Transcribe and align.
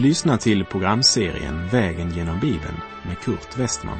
Du 0.00 0.06
lyssnar 0.06 0.36
till 0.36 0.64
programserien 0.64 1.68
Vägen 1.68 2.10
genom 2.10 2.40
Bibeln 2.40 2.76
med 3.06 3.18
Kurt 3.18 3.58
Westman. 3.58 3.98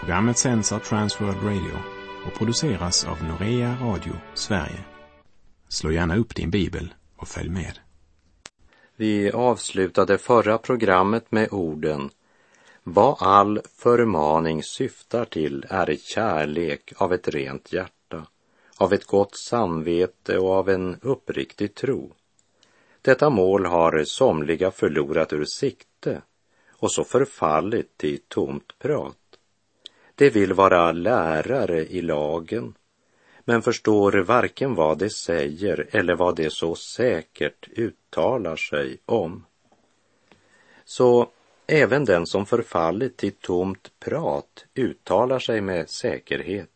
Programmet 0.00 0.38
sänds 0.38 0.72
av 0.72 0.78
Transworld 0.78 1.42
Radio 1.42 1.78
och 2.26 2.38
produceras 2.38 3.04
av 3.04 3.24
Norea 3.24 3.76
Radio 3.82 4.12
Sverige. 4.34 4.84
Slå 5.68 5.90
gärna 5.90 6.16
upp 6.16 6.34
din 6.34 6.50
bibel 6.50 6.94
och 7.16 7.28
följ 7.28 7.48
med. 7.48 7.78
Vi 8.96 9.30
avslutade 9.32 10.18
förra 10.18 10.58
programmet 10.58 11.32
med 11.32 11.48
orden 11.52 12.10
Vad 12.82 13.16
all 13.20 13.60
förmaning 13.76 14.62
syftar 14.62 15.24
till 15.24 15.66
är 15.68 15.96
kärlek 16.14 16.92
av 16.96 17.12
ett 17.12 17.28
rent 17.28 17.72
hjärta, 17.72 18.26
av 18.76 18.92
ett 18.92 19.06
gott 19.06 19.36
samvete 19.36 20.38
och 20.38 20.50
av 20.50 20.68
en 20.68 20.96
uppriktig 21.02 21.74
tro. 21.74 22.12
Detta 23.02 23.30
mål 23.30 23.66
har 23.66 24.04
somliga 24.04 24.70
förlorat 24.70 25.32
ur 25.32 25.44
sikte 25.44 26.22
och 26.70 26.92
så 26.92 27.04
förfallit 27.04 27.98
till 27.98 28.18
tomt 28.28 28.78
prat. 28.78 29.16
De 30.14 30.30
vill 30.30 30.52
vara 30.52 30.92
lärare 30.92 31.86
i 31.86 32.02
lagen, 32.02 32.74
men 33.44 33.62
förstår 33.62 34.12
varken 34.12 34.74
vad 34.74 34.98
de 34.98 35.10
säger 35.10 35.88
eller 35.90 36.14
vad 36.14 36.36
de 36.36 36.50
så 36.50 36.74
säkert 36.74 37.68
uttalar 37.76 38.56
sig 38.56 38.98
om. 39.06 39.44
Så 40.84 41.28
även 41.66 42.04
den 42.04 42.26
som 42.26 42.46
förfallit 42.46 43.16
till 43.16 43.32
tomt 43.32 43.90
prat 44.00 44.66
uttalar 44.74 45.38
sig 45.38 45.60
med 45.60 45.90
säkerhet. 45.90 46.70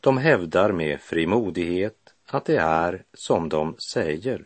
De 0.00 0.18
hävdar 0.18 0.72
med 0.72 1.00
frimodighet 1.00 2.14
att 2.26 2.44
det 2.44 2.56
är 2.56 3.04
som 3.14 3.48
de 3.48 3.76
säger. 3.92 4.44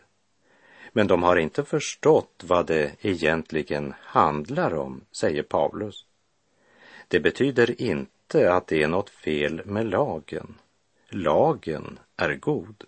Men 0.97 1.07
de 1.07 1.23
har 1.23 1.35
inte 1.35 1.63
förstått 1.63 2.43
vad 2.43 2.67
det 2.67 2.91
egentligen 3.01 3.93
handlar 3.99 4.73
om, 4.73 5.01
säger 5.11 5.43
Paulus. 5.43 6.05
Det 7.07 7.19
betyder 7.19 7.81
inte 7.81 8.53
att 8.53 8.67
det 8.67 8.83
är 8.83 8.87
något 8.87 9.09
fel 9.09 9.61
med 9.65 9.85
lagen. 9.85 10.55
Lagen 11.09 11.99
är 12.17 12.35
god. 12.35 12.83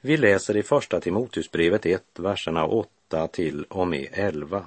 Vi 0.00 0.16
läser 0.16 0.56
i 0.56 0.62
Första 0.62 1.00
Timoteusbrevet 1.00 1.86
1, 1.86 2.02
verserna 2.18 2.66
8 2.66 3.28
till 3.28 3.64
och 3.64 3.88
med 3.88 4.08
11. 4.12 4.64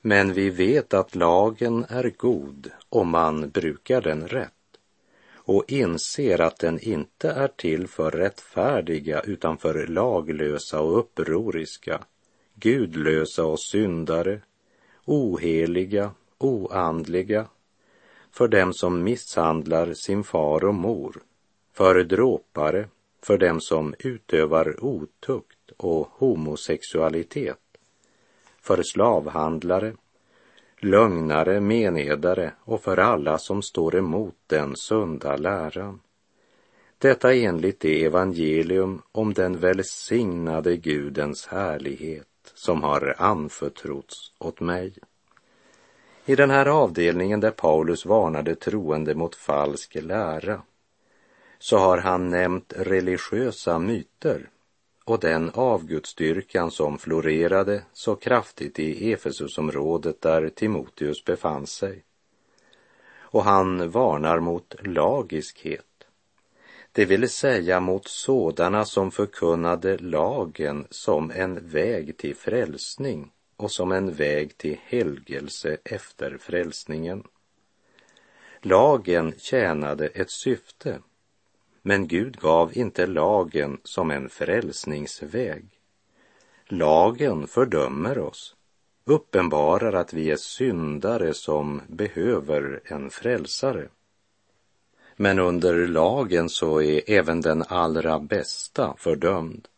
Men 0.00 0.32
vi 0.32 0.50
vet 0.50 0.94
att 0.94 1.14
lagen 1.14 1.86
är 1.88 2.12
god 2.16 2.70
om 2.88 3.08
man 3.08 3.50
brukar 3.50 4.00
den 4.00 4.28
rätt 4.28 4.55
och 5.46 5.64
inser 5.68 6.40
att 6.40 6.58
den 6.58 6.78
inte 6.80 7.30
är 7.30 7.48
till 7.48 7.88
för 7.88 8.10
rättfärdiga 8.10 9.20
utan 9.20 9.58
för 9.58 9.86
laglösa 9.86 10.80
och 10.80 10.98
upproriska, 10.98 12.04
gudlösa 12.54 13.44
och 13.44 13.60
syndare, 13.60 14.40
oheliga, 15.04 16.10
oandliga, 16.38 17.46
för 18.32 18.48
dem 18.48 18.72
som 18.72 19.02
misshandlar 19.02 19.94
sin 19.94 20.24
far 20.24 20.64
och 20.64 20.74
mor, 20.74 21.22
för 21.72 22.04
dråpare, 22.04 22.88
för 23.22 23.38
dem 23.38 23.60
som 23.60 23.94
utövar 23.98 24.84
otukt 24.84 25.70
och 25.76 26.08
homosexualitet, 26.12 27.58
för 28.60 28.82
slavhandlare, 28.82 29.94
lögnare, 30.80 31.60
menedare 31.60 32.52
och 32.64 32.82
för 32.82 32.96
alla 32.96 33.38
som 33.38 33.62
står 33.62 33.96
emot 33.96 34.34
den 34.46 34.76
sunda 34.76 35.36
läran. 35.36 36.00
Detta 36.98 37.34
enligt 37.34 37.80
det 37.80 38.04
evangelium 38.04 39.02
om 39.12 39.34
den 39.34 39.58
välsignade 39.58 40.76
Gudens 40.76 41.46
härlighet 41.46 42.26
som 42.54 42.82
har 42.82 43.14
anförtrotts 43.18 44.32
åt 44.38 44.60
mig. 44.60 44.94
I 46.24 46.36
den 46.36 46.50
här 46.50 46.66
avdelningen 46.66 47.40
där 47.40 47.50
Paulus 47.50 48.06
varnade 48.06 48.54
troende 48.54 49.14
mot 49.14 49.34
falsk 49.34 49.94
lära 49.94 50.62
så 51.58 51.78
har 51.78 51.98
han 51.98 52.30
nämnt 52.30 52.72
religiösa 52.76 53.78
myter 53.78 54.50
och 55.06 55.20
den 55.20 55.50
avgudsdyrkan 55.54 56.70
som 56.70 56.98
florerade 56.98 57.82
så 57.92 58.16
kraftigt 58.16 58.78
i 58.78 59.12
Efesusområdet 59.12 60.20
där 60.20 60.48
Timoteus 60.48 61.24
befann 61.24 61.66
sig. 61.66 62.04
Och 63.14 63.44
han 63.44 63.90
varnar 63.90 64.40
mot 64.40 64.74
lagiskhet, 64.80 65.84
det 66.92 67.04
vill 67.04 67.28
säga 67.28 67.80
mot 67.80 68.08
sådana 68.08 68.84
som 68.84 69.10
förkunnade 69.10 69.98
lagen 69.98 70.86
som 70.90 71.30
en 71.30 71.68
väg 71.68 72.16
till 72.16 72.36
frälsning 72.36 73.32
och 73.56 73.70
som 73.70 73.92
en 73.92 74.14
väg 74.14 74.58
till 74.58 74.78
helgelse 74.84 75.76
efter 75.84 76.38
frälsningen. 76.40 77.24
Lagen 78.62 79.34
tjänade 79.38 80.06
ett 80.06 80.30
syfte 80.30 81.00
men 81.86 82.06
Gud 82.06 82.40
gav 82.40 82.76
inte 82.76 83.06
lagen 83.06 83.80
som 83.84 84.10
en 84.10 84.28
frälsningsväg. 84.28 85.64
Lagen 86.68 87.46
fördömer 87.46 88.18
oss, 88.18 88.56
uppenbarar 89.04 89.92
att 89.92 90.12
vi 90.12 90.30
är 90.30 90.36
syndare 90.36 91.34
som 91.34 91.82
behöver 91.88 92.80
en 92.84 93.10
frälsare. 93.10 93.88
Men 95.16 95.38
under 95.38 95.86
lagen 95.86 96.48
så 96.48 96.82
är 96.82 97.10
även 97.10 97.40
den 97.40 97.62
allra 97.68 98.18
bästa 98.18 98.94
fördömd. 98.98 99.68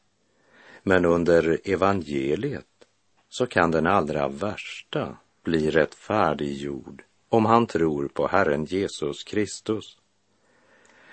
Men 0.83 1.05
under 1.05 1.61
evangeliet 1.65 2.87
så 3.29 3.47
kan 3.47 3.71
den 3.71 3.87
allra 3.87 4.29
värsta 4.29 5.17
bli 5.45 5.71
rättfärdiggjord 5.71 7.03
om 7.29 7.45
han 7.45 7.67
tror 7.67 8.09
på 8.09 8.27
Herren 8.27 8.65
Jesus 8.65 9.25
Kristus. 9.25 9.98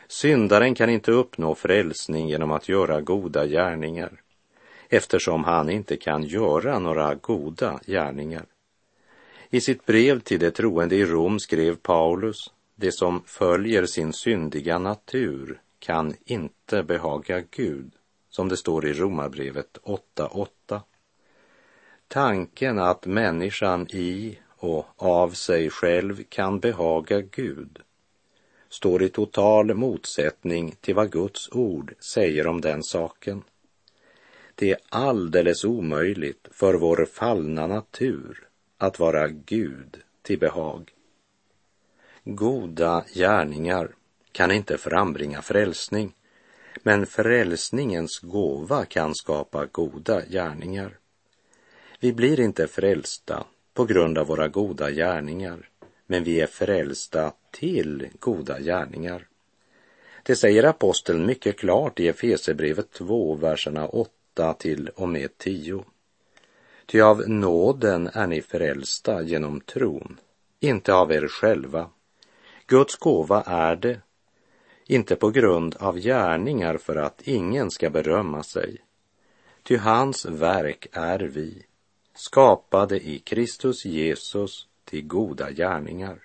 Syndaren 0.08 0.76
kan 0.76 0.90
inte 0.90 1.12
uppnå 1.12 1.56
frälsning 1.56 2.28
genom 2.28 2.52
att 2.52 2.70
göra 2.70 3.02
goda 3.02 3.46
gärningar 3.46 4.22
eftersom 4.90 5.44
han 5.44 5.70
inte 5.70 5.98
kan 5.98 6.24
göra 6.24 6.80
några 6.80 7.16
goda 7.16 7.80
gärningar. 7.86 8.46
I 9.50 9.62
sitt 9.62 9.86
brev 9.86 10.20
till 10.20 10.40
de 10.40 10.52
troende 10.52 10.96
i 10.96 11.06
Rom 11.06 11.40
skrev 11.40 11.76
Paulus, 11.76 12.52
det 12.76 12.92
som 12.92 13.24
följer 13.26 13.86
sin 13.86 14.14
syndiga 14.14 14.78
natur 14.78 15.62
kan 15.80 16.14
inte 16.26 16.84
behaga 16.84 17.44
Gud, 17.52 17.92
som 18.30 18.50
det 18.50 18.58
står 18.58 18.86
i 18.86 18.94
Romarbrevet 18.94 19.78
8.8. 19.84 20.82
Tanken 22.08 22.80
att 22.80 23.06
människan 23.06 23.88
i 23.90 24.40
och 24.58 24.86
av 24.96 25.30
sig 25.30 25.70
själv 25.70 26.24
kan 26.30 26.60
behaga 26.60 27.22
Gud 27.22 27.80
står 28.76 29.04
i 29.04 29.10
total 29.10 29.74
motsättning 29.74 30.76
till 30.82 30.96
vad 30.96 31.12
Guds 31.12 31.50
ord 31.52 31.94
säger 32.14 32.48
om 32.48 32.62
den 32.62 32.84
saken. 32.84 33.44
Det 34.56 34.72
är 34.72 34.78
alldeles 34.90 35.64
omöjligt 35.64 36.48
för 36.52 36.74
vår 36.74 37.08
fallna 37.14 37.68
natur 37.68 38.48
att 38.78 39.00
vara 39.00 39.28
Gud 39.28 39.98
till 40.22 40.40
behag. 40.40 40.92
Goda 42.24 43.06
gärningar 43.14 43.96
kan 44.32 44.52
inte 44.52 44.78
frambringa 44.78 45.42
frälsning, 45.42 46.14
men 46.84 47.06
frälsningens 47.06 48.20
gåva 48.20 48.86
kan 48.86 49.16
skapa 49.16 49.66
goda 49.66 50.22
gärningar. 50.26 50.98
Vi 52.00 52.14
blir 52.14 52.40
inte 52.40 52.68
frälsta 52.68 53.46
på 53.74 53.86
grund 53.86 54.18
av 54.18 54.28
våra 54.28 54.48
goda 54.48 54.92
gärningar, 54.92 55.70
men 56.06 56.24
vi 56.24 56.42
är 56.42 56.48
frälsta 56.48 57.34
till 57.52 58.08
goda 58.20 58.60
gärningar. 58.60 59.28
Det 60.24 60.36
säger 60.36 60.64
aposteln 60.64 61.26
mycket 61.26 61.58
klart 61.58 62.00
i 62.00 62.08
Efesebrevet 62.08 62.92
2, 62.92 63.36
verserna 63.36 63.88
8 63.88 64.54
till 64.54 64.90
och 64.90 65.10
med 65.10 65.38
10. 65.38 65.86
Ty 66.86 67.02
av 67.02 67.30
nåden 67.30 68.10
är 68.14 68.28
ni 68.28 68.42
frälsta 68.42 69.22
genom 69.22 69.62
tron, 69.62 70.20
inte 70.60 70.94
av 70.94 71.12
er 71.12 71.28
själva. 71.28 71.90
Guds 72.68 72.96
gåva 72.96 73.42
är 73.42 73.76
det, 73.76 74.00
inte 74.86 75.16
på 75.16 75.30
grund 75.30 75.76
av 75.76 76.00
gärningar 76.00 76.78
för 76.78 76.96
att 76.96 77.22
ingen 77.22 77.72
ska 77.72 77.90
berömma 77.90 78.44
sig. 78.44 78.78
Ty 79.64 79.78
hans 79.78 80.26
verk 80.26 80.88
är 80.92 81.20
vi, 81.20 81.66
skapade 82.14 83.00
i 83.00 83.20
Kristus 83.20 83.86
Jesus 83.86 84.68
till 84.86 85.08
goda 85.08 85.52
gärningar 85.52 86.20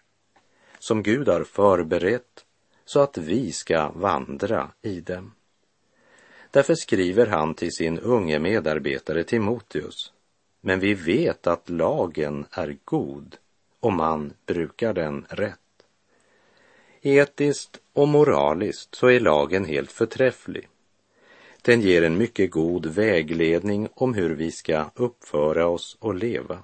som 0.79 1.03
Gud 1.03 1.29
har 1.29 1.45
förberett 1.45 2.45
så 2.85 3.01
att 3.01 3.19
vi 3.19 3.53
ska 3.53 3.91
vandra 3.91 4.71
i 4.83 5.01
dem. 5.01 5.33
Därför 6.51 6.75
skriver 6.75 7.27
han 7.27 7.55
till 7.55 7.73
sin 7.73 7.99
unge 7.99 8.39
medarbetare 8.39 9.25
Timoteus, 9.25 10.13
men 10.61 10.81
vi 10.81 10.95
vet 10.95 11.47
att 11.47 11.71
lagen 11.71 12.47
är 12.51 12.77
god 12.85 13.37
om 13.81 13.97
man 13.97 14.33
brukar 14.47 14.93
den 14.93 15.27
rätt. 15.29 15.59
Etiskt 17.01 17.81
och 17.93 18.09
moraliskt 18.09 18.95
så 18.95 19.07
är 19.07 19.21
lagen 19.21 19.65
helt 19.65 19.93
förträfflig. 19.93 20.69
Den 21.63 21.81
ger 21.81 22.03
en 22.03 22.19
mycket 22.19 22.51
god 22.51 22.87
vägledning 22.87 23.89
om 23.95 24.15
hur 24.15 24.35
vi 24.35 24.53
ska 24.53 24.91
uppföra 24.95 25.67
oss 25.67 25.97
och 26.01 26.15
leva. 26.15 26.59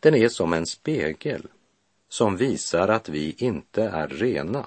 Den 0.00 0.14
är 0.14 0.28
som 0.28 0.52
en 0.52 0.66
spegel 0.66 1.46
som 2.08 2.36
visar 2.36 2.88
att 2.88 3.08
vi 3.08 3.34
inte 3.38 3.82
är 3.82 4.08
rena. 4.08 4.66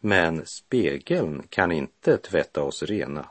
Men 0.00 0.46
spegeln 0.46 1.42
kan 1.48 1.72
inte 1.72 2.16
tvätta 2.16 2.62
oss 2.62 2.82
rena, 2.82 3.26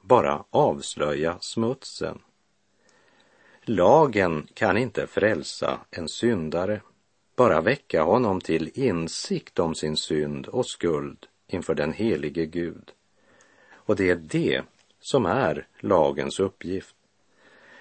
bara 0.00 0.44
avslöja 0.50 1.36
smutsen. 1.40 2.18
Lagen 3.62 4.46
kan 4.54 4.76
inte 4.76 5.06
frälsa 5.06 5.80
en 5.90 6.08
syndare, 6.08 6.80
bara 7.36 7.60
väcka 7.60 8.02
honom 8.02 8.40
till 8.40 8.70
insikt 8.74 9.58
om 9.58 9.74
sin 9.74 9.96
synd 9.96 10.46
och 10.46 10.66
skuld 10.66 11.26
inför 11.46 11.74
den 11.74 11.92
helige 11.92 12.46
Gud. 12.46 12.92
Och 13.72 13.96
det 13.96 14.10
är 14.10 14.16
det 14.16 14.62
som 15.00 15.26
är 15.26 15.66
lagens 15.80 16.40
uppgift. 16.40 16.94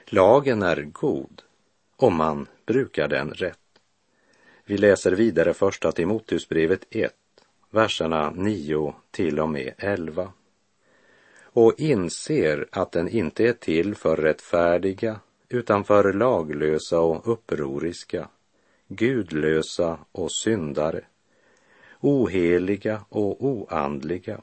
Lagen 0.05 0.61
är 0.61 0.81
god 0.81 1.41
om 2.03 2.15
man 2.15 2.47
brukar 2.65 3.07
den 3.07 3.29
rätt. 3.29 3.59
Vi 4.65 4.77
läser 4.77 5.11
vidare 5.11 5.53
första 5.53 5.91
Timoteusbrevet 5.91 6.85
1, 6.89 7.13
verserna 7.69 8.31
9 8.31 8.93
till 9.11 9.39
och 9.39 9.49
med 9.49 9.73
11. 9.77 10.31
Och 11.43 11.73
inser 11.77 12.67
att 12.71 12.91
den 12.91 13.09
inte 13.09 13.47
är 13.47 13.53
till 13.53 13.95
för 13.95 14.15
rättfärdiga 14.15 15.19
utan 15.49 15.83
för 15.83 16.13
laglösa 16.13 16.99
och 16.99 17.27
upproriska, 17.33 18.29
gudlösa 18.87 19.99
och 20.11 20.31
syndare, 20.31 21.01
oheliga 21.99 23.01
och 23.09 23.45
oandliga, 23.45 24.41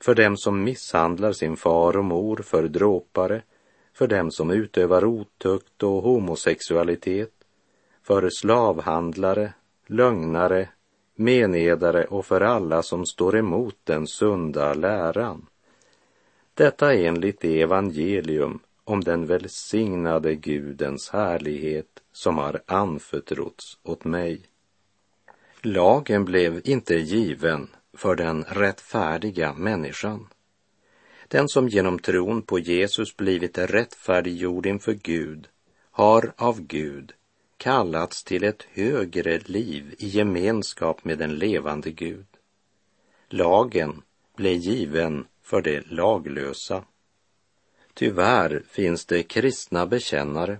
för 0.00 0.14
dem 0.14 0.36
som 0.36 0.64
misshandlar 0.64 1.32
sin 1.32 1.56
far 1.56 1.96
och 1.96 2.04
mor, 2.04 2.36
för 2.36 2.68
dråpare, 2.68 3.42
för 3.98 4.06
dem 4.06 4.30
som 4.30 4.50
utövar 4.50 5.04
otukt 5.04 5.82
och 5.82 6.02
homosexualitet, 6.02 7.32
för 8.02 8.30
slavhandlare, 8.30 9.52
lögnare, 9.86 10.68
menedare 11.14 12.04
och 12.04 12.26
för 12.26 12.40
alla 12.40 12.82
som 12.82 13.06
står 13.06 13.36
emot 13.36 13.76
den 13.84 14.06
sunda 14.06 14.74
läran. 14.74 15.46
Detta 16.54 16.94
enligt 16.94 17.40
det 17.40 17.62
evangelium 17.62 18.58
om 18.84 19.00
den 19.00 19.26
välsignade 19.26 20.34
Gudens 20.34 21.10
härlighet 21.10 22.02
som 22.12 22.38
har 22.38 22.60
anförtrotts 22.66 23.78
åt 23.82 24.04
mig. 24.04 24.40
Lagen 25.62 26.24
blev 26.24 26.60
inte 26.64 26.94
given 26.94 27.68
för 27.96 28.16
den 28.16 28.44
rättfärdiga 28.44 29.52
människan. 29.52 30.28
Den 31.28 31.48
som 31.48 31.68
genom 31.68 31.98
tron 31.98 32.42
på 32.42 32.58
Jesus 32.58 33.16
blivit 33.16 33.58
rättfärdiggjord 33.58 34.66
inför 34.66 34.92
Gud 34.92 35.48
har 35.90 36.32
av 36.36 36.60
Gud 36.60 37.12
kallats 37.56 38.24
till 38.24 38.44
ett 38.44 38.62
högre 38.62 39.38
liv 39.38 39.94
i 39.98 40.08
gemenskap 40.08 41.04
med 41.04 41.18
den 41.18 41.34
levande 41.36 41.90
Gud. 41.90 42.26
Lagen 43.28 44.02
blev 44.36 44.54
given 44.54 45.26
för 45.42 45.62
det 45.62 45.90
laglösa. 45.90 46.84
Tyvärr 47.94 48.62
finns 48.68 49.06
det 49.06 49.22
kristna 49.22 49.86
bekännare 49.86 50.58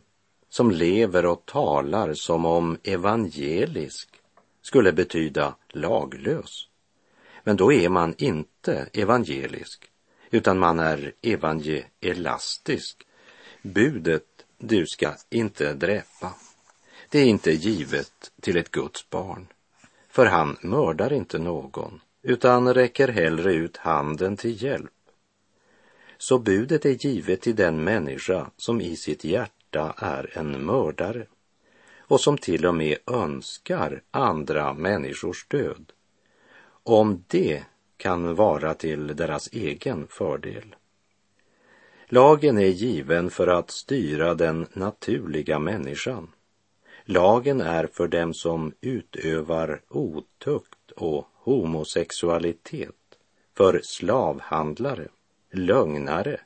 som 0.49 0.71
lever 0.71 1.27
och 1.27 1.47
talar 1.47 2.15
som 2.15 2.45
om 2.45 2.79
evangelisk 2.83 4.09
skulle 4.63 4.93
betyda 4.93 5.55
laglös. 5.69 6.69
Men 7.45 7.57
då 7.57 7.73
är 7.73 7.89
man 7.89 8.15
inte 8.19 8.89
evangelisk, 8.93 9.91
utan 10.31 10.59
man 10.59 10.79
är 10.79 11.13
evangelastisk. 11.23 13.07
Budet, 13.63 14.25
du 14.59 14.87
ska 14.87 15.15
inte 15.31 15.75
dräpa, 15.75 16.35
det 17.09 17.19
är 17.19 17.27
inte 17.27 17.53
givet 17.53 18.33
till 18.41 18.57
ett 18.57 18.71
Guds 18.71 19.11
barn, 19.11 19.47
för 20.09 20.27
han 20.27 20.57
mördar 20.63 21.13
inte 21.13 21.39
någon, 21.39 22.01
utan 22.23 22.75
räcker 22.75 23.09
hellre 23.09 23.53
ut 23.53 23.77
handen 23.77 24.37
till 24.37 24.63
hjälp. 24.63 24.91
Så 26.19 26.39
budet 26.39 26.85
är 26.85 27.07
givet 27.07 27.41
till 27.41 27.57
den 27.57 27.85
människa 27.85 28.51
som 28.57 28.81
i 28.81 28.97
sitt 28.97 29.25
hjärta 29.25 29.95
är 29.99 30.39
en 30.39 30.65
mördare 30.65 31.27
och 31.99 32.21
som 32.21 32.39
till 32.39 32.67
och 32.67 32.75
med 32.75 32.97
önskar 33.07 34.03
andra 34.11 34.75
människors 34.75 35.47
död. 35.49 35.93
Om 36.83 37.25
det 37.27 37.65
kan 37.99 38.35
vara 38.35 38.75
till 38.75 39.17
deras 39.17 39.49
egen 39.53 40.07
fördel. 40.11 40.75
Lagen 42.07 42.59
är 42.59 42.67
given 42.67 43.31
för 43.31 43.47
att 43.47 43.71
styra 43.71 44.35
den 44.35 44.67
naturliga 44.73 45.59
människan. 45.59 46.29
Lagen 47.05 47.61
är 47.61 47.87
för 47.87 48.09
dem 48.09 48.35
som 48.35 48.73
utövar 48.81 49.81
otukt 49.89 50.91
och 50.97 51.29
homosexualitet, 51.35 52.95
för 53.57 53.81
slavhandlare, 53.85 55.09
lögnare, 55.53 56.41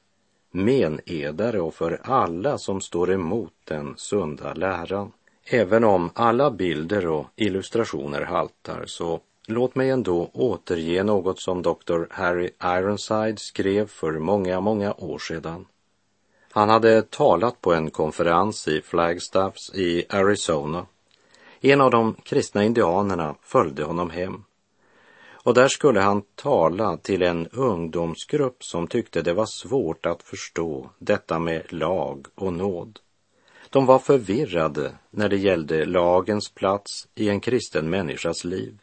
menedare 0.51 1.61
och 1.61 1.75
för 1.75 2.01
alla 2.03 2.59
som 2.59 2.81
står 2.81 3.13
emot 3.13 3.55
den 3.65 3.95
sunda 3.97 4.55
läran. 4.55 5.13
Även 5.45 5.85
om 5.85 6.11
alla 6.15 6.51
bilder 6.51 7.07
och 7.07 7.27
illustrationer 7.37 8.23
haltar 8.23 8.85
så 8.87 9.21
låt 9.47 9.75
mig 9.75 9.91
ändå 9.91 10.31
återge 10.33 11.03
något 11.03 11.41
som 11.41 11.63
Dr. 11.63 12.05
Harry 12.11 12.51
Ironside 12.65 13.39
skrev 13.39 13.87
för 13.87 14.13
många, 14.13 14.61
många 14.61 14.95
år 14.95 15.19
sedan. 15.19 15.67
Han 16.53 16.69
hade 16.69 17.03
talat 17.03 17.61
på 17.61 17.73
en 17.75 17.91
konferens 17.91 18.69
i 18.69 18.83
Flagstaffs 18.83 19.75
i 19.75 20.05
Arizona. 20.09 20.87
En 21.61 21.81
av 21.81 21.91
de 21.91 22.15
kristna 22.15 22.65
indianerna 22.65 23.35
följde 23.43 23.85
honom 23.85 24.11
hem 24.11 24.45
och 25.45 25.55
där 25.55 25.69
skulle 25.69 26.01
han 26.01 26.23
tala 26.35 26.97
till 26.97 27.23
en 27.23 27.47
ungdomsgrupp 27.47 28.65
som 28.65 28.87
tyckte 28.87 29.23
det 29.23 29.33
var 29.33 29.47
svårt 29.47 30.07
att 30.07 30.23
förstå 30.23 30.91
detta 30.99 31.39
med 31.39 31.73
lag 31.73 32.27
och 32.35 32.53
nåd. 32.53 32.99
De 33.71 33.87
var 33.87 33.99
förvirrade 33.99 34.93
när 35.11 35.29
det 35.29 35.37
gällde 35.37 35.85
lagens 35.85 36.49
plats 36.55 37.09
i 37.15 37.29
en 37.29 37.41
kristen 37.41 37.91
människas 37.91 38.45
liv. 38.45 38.79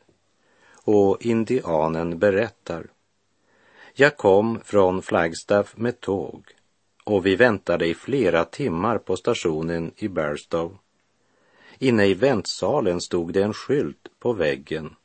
Och 0.91 1.25
indianen 1.25 2.19
berättar. 2.19 2.87
Jag 3.93 4.17
kom 4.17 4.59
från 4.63 5.01
Flagstaff 5.01 5.77
med 5.77 5.99
tåg 5.99 6.43
och 7.03 7.25
vi 7.25 7.35
väntade 7.35 7.87
i 7.87 7.93
flera 7.93 8.45
timmar 8.45 8.97
på 8.97 9.15
stationen 9.15 9.91
i 9.95 10.07
Barstow. 10.07 10.77
Inne 11.77 12.05
i 12.05 12.13
väntsalen 12.13 13.01
stod 13.01 13.33
det 13.33 13.43
en 13.43 13.53
skylt 13.53 14.07
på 14.19 14.33
väggen. 14.33 14.95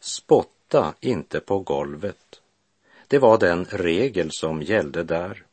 Spotta 0.00 0.94
inte 1.00 1.40
på 1.40 1.58
golvet. 1.58 2.40
Det 3.08 3.18
var 3.18 3.38
den 3.38 3.64
regel 3.64 4.28
som 4.30 4.62
gällde 4.62 5.02
där. 5.02 5.44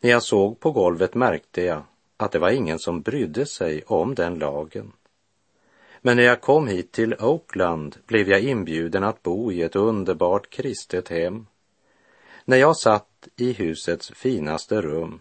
När 0.00 0.10
jag 0.10 0.22
såg 0.22 0.60
på 0.60 0.70
golvet 0.70 1.14
märkte 1.14 1.62
jag 1.62 1.82
att 2.16 2.32
det 2.32 2.38
var 2.38 2.50
ingen 2.50 2.78
som 2.78 3.02
brydde 3.02 3.46
sig 3.46 3.82
om 3.86 4.14
den 4.14 4.38
lagen. 4.38 4.92
Men 6.04 6.16
när 6.16 6.24
jag 6.24 6.40
kom 6.40 6.66
hit 6.66 6.92
till 6.92 7.14
Oakland 7.14 7.96
blev 8.06 8.28
jag 8.28 8.40
inbjuden 8.40 9.04
att 9.04 9.22
bo 9.22 9.52
i 9.52 9.62
ett 9.62 9.76
underbart 9.76 10.50
kristet 10.50 11.08
hem. 11.08 11.46
När 12.44 12.56
jag 12.56 12.76
satt 12.76 13.28
i 13.36 13.52
husets 13.52 14.10
finaste 14.10 14.82
rum 14.82 15.20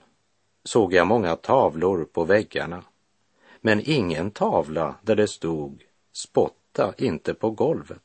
såg 0.64 0.94
jag 0.94 1.08
många 1.08 1.36
tavlor 1.36 2.06
på 2.06 2.24
väggarna, 2.24 2.84
men 3.62 3.82
ingen 3.86 4.32
tavla 4.32 4.96
där 5.02 5.16
det 5.16 5.28
stod 5.28 5.84
spotta 6.12 6.94
inte 6.98 7.34
på 7.34 7.52
golvet. 7.52 8.02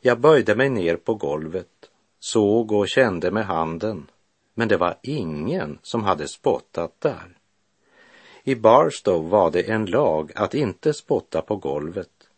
Jag 0.00 0.20
böjde 0.20 0.56
mig 0.56 0.70
ner 0.70 0.96
på 0.96 1.14
golvet, 1.14 1.90
såg 2.20 2.72
och 2.72 2.88
kände 2.88 3.30
med 3.30 3.46
handen, 3.46 4.10
men 4.54 4.68
det 4.68 4.76
var 4.76 4.98
ingen 5.02 5.78
som 5.82 6.04
hade 6.04 6.28
spottat 6.28 7.00
där. 7.00 7.35
I 8.48 8.54
Barstow 8.54 9.28
var 9.30 9.50
det 9.50 9.62
en 9.62 9.86
lag 9.86 10.32
att 10.34 10.54
inte 10.54 10.92
spotta 10.92 11.42
på 11.42 11.56
golvet. 11.56 12.28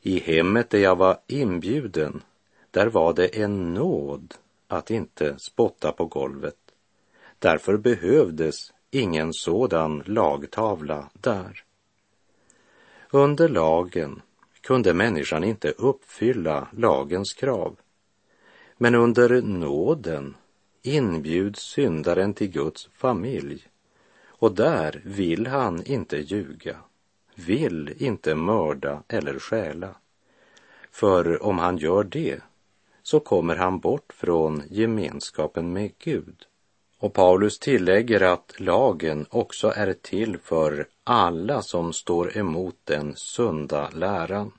I 0.00 0.18
hemmet 0.18 0.70
där 0.70 0.78
jag 0.78 0.96
var 0.96 1.18
inbjuden, 1.26 2.22
där 2.70 2.86
var 2.86 3.12
det 3.12 3.26
en 3.26 3.74
nåd 3.74 4.34
att 4.68 4.90
inte 4.90 5.38
spotta 5.38 5.92
på 5.92 6.04
golvet. 6.04 6.56
Därför 7.38 7.76
behövdes 7.76 8.72
ingen 8.90 9.32
sådan 9.32 10.02
lagtavla 10.06 11.10
där. 11.12 11.64
Under 13.10 13.48
lagen 13.48 14.22
kunde 14.60 14.94
människan 14.94 15.44
inte 15.44 15.70
uppfylla 15.70 16.68
lagens 16.76 17.32
krav. 17.32 17.76
Men 18.76 18.94
under 18.94 19.42
nåden 19.42 20.34
inbjuds 20.82 21.62
syndaren 21.62 22.34
till 22.34 22.50
Guds 22.50 22.88
familj 22.94 23.68
och 24.38 24.54
där 24.54 25.02
vill 25.04 25.46
han 25.46 25.82
inte 25.84 26.16
ljuga, 26.16 26.76
vill 27.34 27.94
inte 27.98 28.34
mörda 28.34 29.02
eller 29.08 29.38
stjäla. 29.38 29.94
För 30.90 31.42
om 31.42 31.58
han 31.58 31.76
gör 31.76 32.04
det 32.04 32.40
så 33.02 33.20
kommer 33.20 33.56
han 33.56 33.78
bort 33.78 34.12
från 34.12 34.62
gemenskapen 34.70 35.72
med 35.72 35.92
Gud. 35.98 36.46
Och 36.98 37.12
Paulus 37.12 37.58
tillägger 37.58 38.22
att 38.22 38.54
lagen 38.60 39.26
också 39.30 39.72
är 39.76 39.92
till 39.92 40.38
för 40.38 40.86
alla 41.04 41.62
som 41.62 41.92
står 41.92 42.36
emot 42.36 42.76
den 42.84 43.12
sunda 43.16 43.90
läran. 43.90 44.52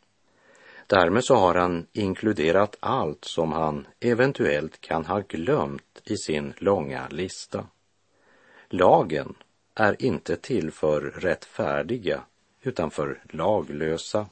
Därmed 0.88 1.26
så 1.26 1.36
har 1.36 1.56
han 1.56 1.86
inkluderat 1.94 2.76
allt 2.80 3.26
som 3.26 3.52
han 3.52 3.88
eventuellt 4.00 4.82
kan 4.82 5.06
ha 5.06 5.20
glömt 5.20 6.02
i 6.04 6.18
sin 6.18 6.54
långa 6.58 7.08
lista. 7.10 7.66
Lagen 8.70 9.36
är 9.76 10.02
inte 10.02 10.36
till 10.36 10.72
för 10.72 11.02
rättfärdiga 11.02 12.22
utan 12.62 12.92
för 12.92 13.22
laglösa. 13.30 14.28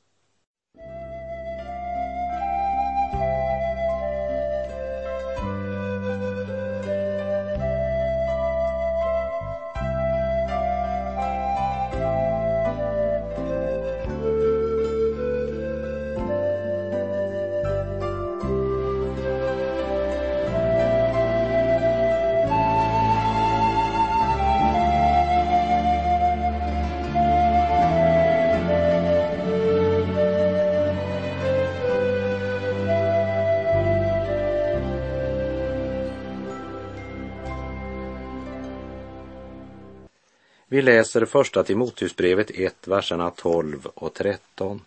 Läser 41.07 41.25
första 41.25 41.63
Timoteusbrevet 41.63 42.51
1, 42.51 42.87
verserna 42.87 43.31
12 43.31 43.85
och 43.85 44.13
13. 44.13 44.81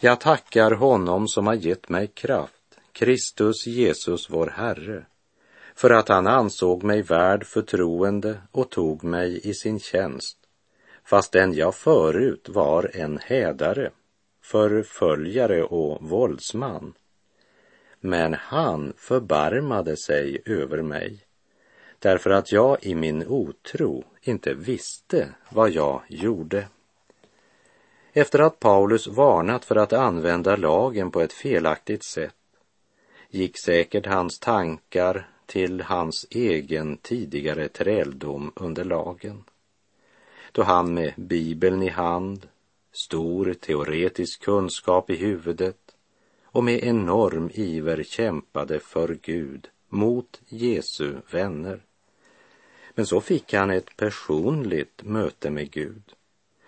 Jag 0.00 0.20
tackar 0.20 0.70
honom 0.70 1.28
som 1.28 1.46
har 1.46 1.54
gett 1.54 1.88
mig 1.88 2.06
kraft, 2.06 2.78
Kristus 2.92 3.66
Jesus 3.66 4.30
vår 4.30 4.46
Herre, 4.46 5.06
för 5.74 5.90
att 5.90 6.08
han 6.08 6.26
ansåg 6.26 6.82
mig 6.82 7.02
värd 7.02 7.46
förtroende 7.46 8.40
och 8.52 8.70
tog 8.70 9.04
mig 9.04 9.40
i 9.48 9.54
sin 9.54 9.80
tjänst, 9.80 10.38
fastän 11.04 11.54
jag 11.54 11.74
förut 11.74 12.48
var 12.48 12.90
en 12.94 13.18
hädare, 13.18 13.90
förföljare 14.42 15.62
och 15.62 16.08
våldsman. 16.08 16.94
Men 18.00 18.34
han 18.34 18.92
förbarmade 18.96 19.96
sig 19.96 20.42
över 20.46 20.82
mig 20.82 21.27
därför 21.98 22.30
att 22.30 22.52
jag 22.52 22.84
i 22.84 22.94
min 22.94 23.26
otro 23.26 24.04
inte 24.22 24.54
visste 24.54 25.34
vad 25.50 25.70
jag 25.70 26.02
gjorde. 26.08 26.68
Efter 28.12 28.38
att 28.38 28.60
Paulus 28.60 29.06
varnat 29.06 29.64
för 29.64 29.76
att 29.76 29.92
använda 29.92 30.56
lagen 30.56 31.10
på 31.10 31.20
ett 31.20 31.32
felaktigt 31.32 32.04
sätt 32.04 32.34
gick 33.30 33.58
säkert 33.58 34.06
hans 34.06 34.38
tankar 34.38 35.28
till 35.46 35.80
hans 35.80 36.26
egen 36.30 36.96
tidigare 36.96 37.68
träldom 37.68 38.52
under 38.56 38.84
lagen. 38.84 39.44
Då 40.52 40.62
han 40.62 40.94
med 40.94 41.12
Bibeln 41.16 41.82
i 41.82 41.88
hand, 41.88 42.48
stor 42.92 43.54
teoretisk 43.54 44.42
kunskap 44.42 45.10
i 45.10 45.16
huvudet 45.16 45.96
och 46.44 46.64
med 46.64 46.84
enorm 46.84 47.50
iver 47.54 48.02
kämpade 48.02 48.80
för 48.80 49.18
Gud 49.22 49.68
mot 49.88 50.40
Jesu 50.48 51.14
vänner. 51.30 51.80
Men 52.98 53.06
så 53.06 53.20
fick 53.20 53.52
han 53.52 53.70
ett 53.70 53.96
personligt 53.96 55.02
möte 55.02 55.50
med 55.50 55.70
Gud. 55.70 56.02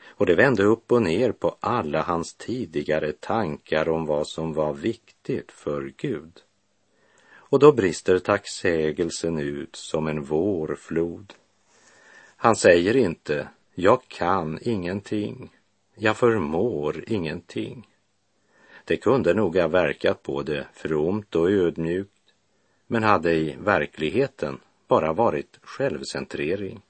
Och 0.07 0.27
det 0.27 0.35
vände 0.35 0.63
upp 0.63 0.93
och 0.93 1.03
ner 1.03 1.33
på 1.33 1.57
alla 1.61 2.03
hans 2.03 2.35
tidigare 2.35 3.13
tankar 3.13 3.89
om 3.89 4.07
vad 4.07 4.29
som 4.29 4.53
var 4.53 4.73
viktigt 4.73 5.53
för 5.53 5.93
Gud. 5.97 6.33
Och 7.33 7.59
då 7.59 7.73
brister 7.73 8.19
tacksägelsen 8.19 9.39
ut 9.39 9.77
som 9.77 10.07
en 10.07 10.23
vårflod. 10.23 11.35
Han 12.37 12.57
säger 12.57 12.97
inte, 12.97 13.49
jag 13.75 14.03
kan 14.09 14.59
ingenting, 14.63 15.57
jag 15.95 16.17
förmår 16.17 17.05
ingenting. 17.07 17.89
Det 18.85 18.97
kunde 18.97 19.35
nog 19.35 19.57
ha 19.57 19.69
verkat 19.69 20.23
både 20.23 20.67
fromt 20.73 21.35
och 21.35 21.51
ödmjukt, 21.51 22.35
men 22.87 23.03
hade 23.03 23.33
i 23.33 23.57
verkligheten 23.61 24.61
bara 24.91 25.13
varit 25.13 25.59
självcentrering. 25.63 26.81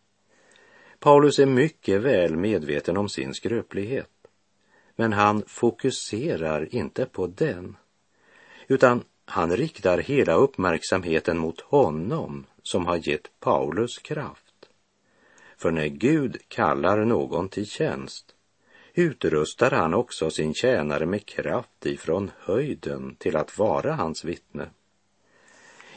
Paulus 0.99 1.38
är 1.38 1.47
mycket 1.47 2.00
väl 2.00 2.37
medveten 2.37 2.97
om 2.97 3.09
sin 3.09 3.35
skröplighet, 3.35 4.11
men 4.97 5.12
han 5.12 5.42
fokuserar 5.47 6.75
inte 6.75 7.07
på 7.07 7.26
den, 7.26 7.76
utan 8.69 9.04
han 9.25 9.57
riktar 9.57 9.99
hela 9.99 10.35
uppmärksamheten 10.35 11.38
mot 11.38 11.61
honom 11.61 12.47
som 12.62 12.87
har 12.87 13.09
gett 13.09 13.40
Paulus 13.40 13.99
kraft. 13.99 14.69
För 15.57 15.71
när 15.71 15.87
Gud 15.87 16.37
kallar 16.49 17.04
någon 17.04 17.49
till 17.49 17.66
tjänst 17.66 18.35
utrustar 18.95 19.71
han 19.71 19.95
också 19.95 20.30
sin 20.30 20.54
tjänare 20.54 21.07
med 21.07 21.26
kraft 21.26 21.87
ifrån 21.87 22.30
höjden 22.38 23.16
till 23.19 23.37
att 23.37 23.59
vara 23.59 23.95
hans 23.95 24.25
vittne. 24.25 24.71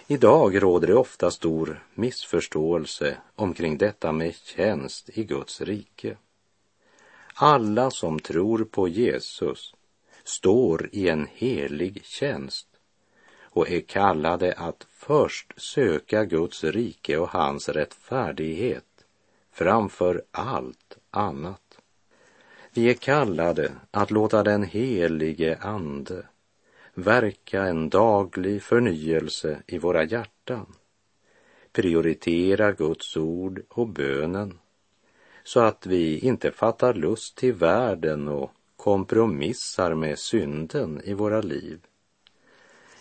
Idag 0.08 0.64
råder 0.64 0.88
det 0.88 0.94
ofta 0.94 1.32
stor 1.32 1.84
missförståelse 1.94 3.18
omkring 3.36 3.78
detta 3.78 4.12
med 4.12 4.36
tjänst 4.36 5.10
i 5.14 5.24
Guds 5.24 5.62
rike. 5.62 6.18
Alla 7.34 7.92
som 7.92 8.20
tror 8.20 8.64
på 8.64 8.88
Jesus 8.88 9.74
står 10.24 10.90
i 10.92 11.10
en 11.10 11.28
helig 11.34 12.06
tjänst 12.06 12.68
och 13.42 13.70
är 13.70 13.82
kallade 13.82 14.54
att 14.54 14.88
först 14.90 15.54
söka 15.58 16.26
Guds 16.26 16.64
rike 16.64 17.18
och 17.18 17.30
hans 17.30 17.70
rättfärdighet 17.70 19.06
framför 19.52 20.24
allt 20.32 20.98
annat. 21.12 21.80
Vi 22.74 22.90
är 22.90 22.94
kallade 22.94 23.72
att 23.92 24.12
låta 24.12 24.44
den 24.44 24.64
helige 24.64 25.58
Ande 25.62 26.26
verka 26.94 27.64
en 27.64 27.90
daglig 27.90 28.64
förnyelse 28.64 29.64
i 29.68 29.78
våra 29.78 30.04
hjärtan. 30.04 30.74
Prioritera 31.72 32.72
Guds 32.72 33.18
ord 33.18 33.62
och 33.70 33.88
bönen 33.88 34.60
så 35.44 35.60
att 35.60 35.86
vi 35.86 36.20
inte 36.20 36.52
fattar 36.52 36.94
lust 36.94 37.36
till 37.36 37.54
världen 37.54 38.28
och 38.28 38.52
kompromissar 38.76 39.96
med 39.96 40.20
synden 40.20 41.02
i 41.04 41.14
våra 41.14 41.42
liv. 41.42 41.80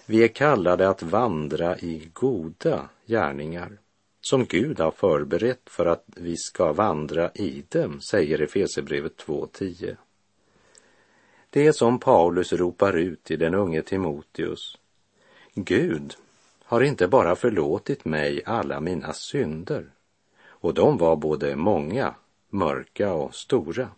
Vi 0.07 0.25
är 0.25 0.29
kallade 0.29 0.89
att 0.89 1.03
vandra 1.03 1.79
i 1.79 2.11
goda 2.13 2.89
gärningar 3.07 3.79
som 4.21 4.45
Gud 4.45 4.81
har 4.81 4.91
förberett 4.91 5.63
för 5.71 5.87
att 5.87 6.05
vi 6.07 6.37
ska 6.37 6.73
vandra 6.73 7.31
i 7.31 7.65
dem, 7.69 8.01
säger 8.01 8.43
Efesierbrevet 8.43 9.25
2.10. 9.27 9.97
Det 11.55 11.73
som 11.73 11.99
Paulus 11.99 12.53
ropar 12.53 12.93
ut 12.93 13.25
till 13.25 13.39
den 13.39 13.55
unge 13.55 13.83
Timoteus. 13.83 14.79
Gud 15.55 16.15
har 16.65 16.81
inte 16.81 17.09
bara 17.09 17.37
förlåtit 17.37 18.05
mig 18.05 18.43
alla 18.47 18.81
mina 18.81 19.13
synder, 19.13 19.91
och 20.45 20.75
de 20.75 20.99
var 20.99 21.17
både 21.17 21.57
många, 21.57 22.15
mörka 22.51 23.13
och 23.13 23.35
stora. 23.35 23.89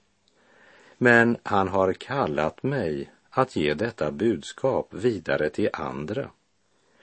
Men 0.99 1.37
han 1.43 1.69
har 1.69 1.93
kallat 1.93 2.63
mig 2.63 3.13
att 3.31 3.57
ge 3.57 3.75
detta 3.75 4.11
budskap 4.11 4.95
vidare 4.95 5.51
till 5.51 5.71
andra. 5.73 6.31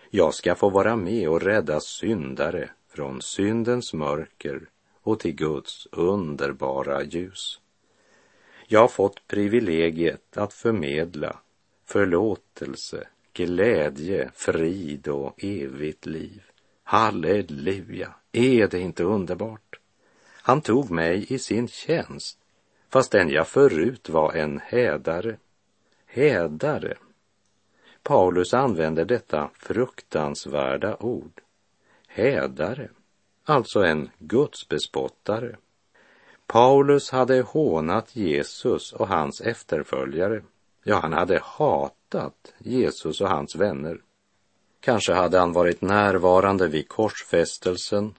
Jag 0.10 0.34
ska 0.34 0.56
få 0.56 0.70
vara 0.70 0.96
med 0.96 1.30
och 1.30 1.42
rädda 1.42 1.80
syndare 1.80 2.70
från 2.90 3.22
syndens 3.22 3.94
mörker 3.94 4.70
och 5.02 5.20
till 5.20 5.36
Guds 5.36 5.88
underbara 5.92 7.04
ljus. 7.04 7.61
Jag 8.74 8.80
har 8.80 8.88
fått 8.88 9.28
privilegiet 9.28 10.38
att 10.38 10.54
förmedla 10.54 11.40
förlåtelse, 11.86 13.08
glädje, 13.34 14.32
frid 14.34 15.08
och 15.08 15.44
evigt 15.44 16.06
liv. 16.06 16.42
Halleluja, 16.84 18.16
är 18.32 18.68
det 18.68 18.80
inte 18.80 19.04
underbart? 19.04 19.80
Han 20.24 20.62
tog 20.62 20.92
mig 20.92 21.34
i 21.34 21.40
sin 21.40 21.68
tjänst, 21.68 22.40
fastän 22.90 23.30
jag 23.30 23.48
förut 23.48 24.10
var 24.10 24.34
en 24.34 24.60
hädare. 24.60 25.38
Hädare. 26.06 26.98
Paulus 28.04 28.54
använder 28.54 29.06
detta 29.06 29.50
fruktansvärda 29.54 30.98
ord. 31.00 31.42
Hädare, 32.08 32.90
alltså 33.44 33.80
en 33.80 34.10
gudsbespottare. 34.20 35.56
Paulus 36.52 37.12
hade 37.12 37.42
hånat 37.42 38.16
Jesus 38.16 38.94
och 38.94 39.08
hans 39.08 39.42
efterföljare. 39.42 40.42
Ja, 40.84 41.00
han 41.00 41.14
hade 41.14 41.40
hatat 41.44 42.54
Jesus 42.58 43.22
och 43.22 43.30
hans 43.30 43.56
vänner. 43.56 44.02
Kanske 44.80 45.14
hade 45.14 45.40
han 45.40 45.54
varit 45.54 45.82
närvarande 45.82 46.68
vid 46.68 46.88
korsfästelsen 46.88 48.14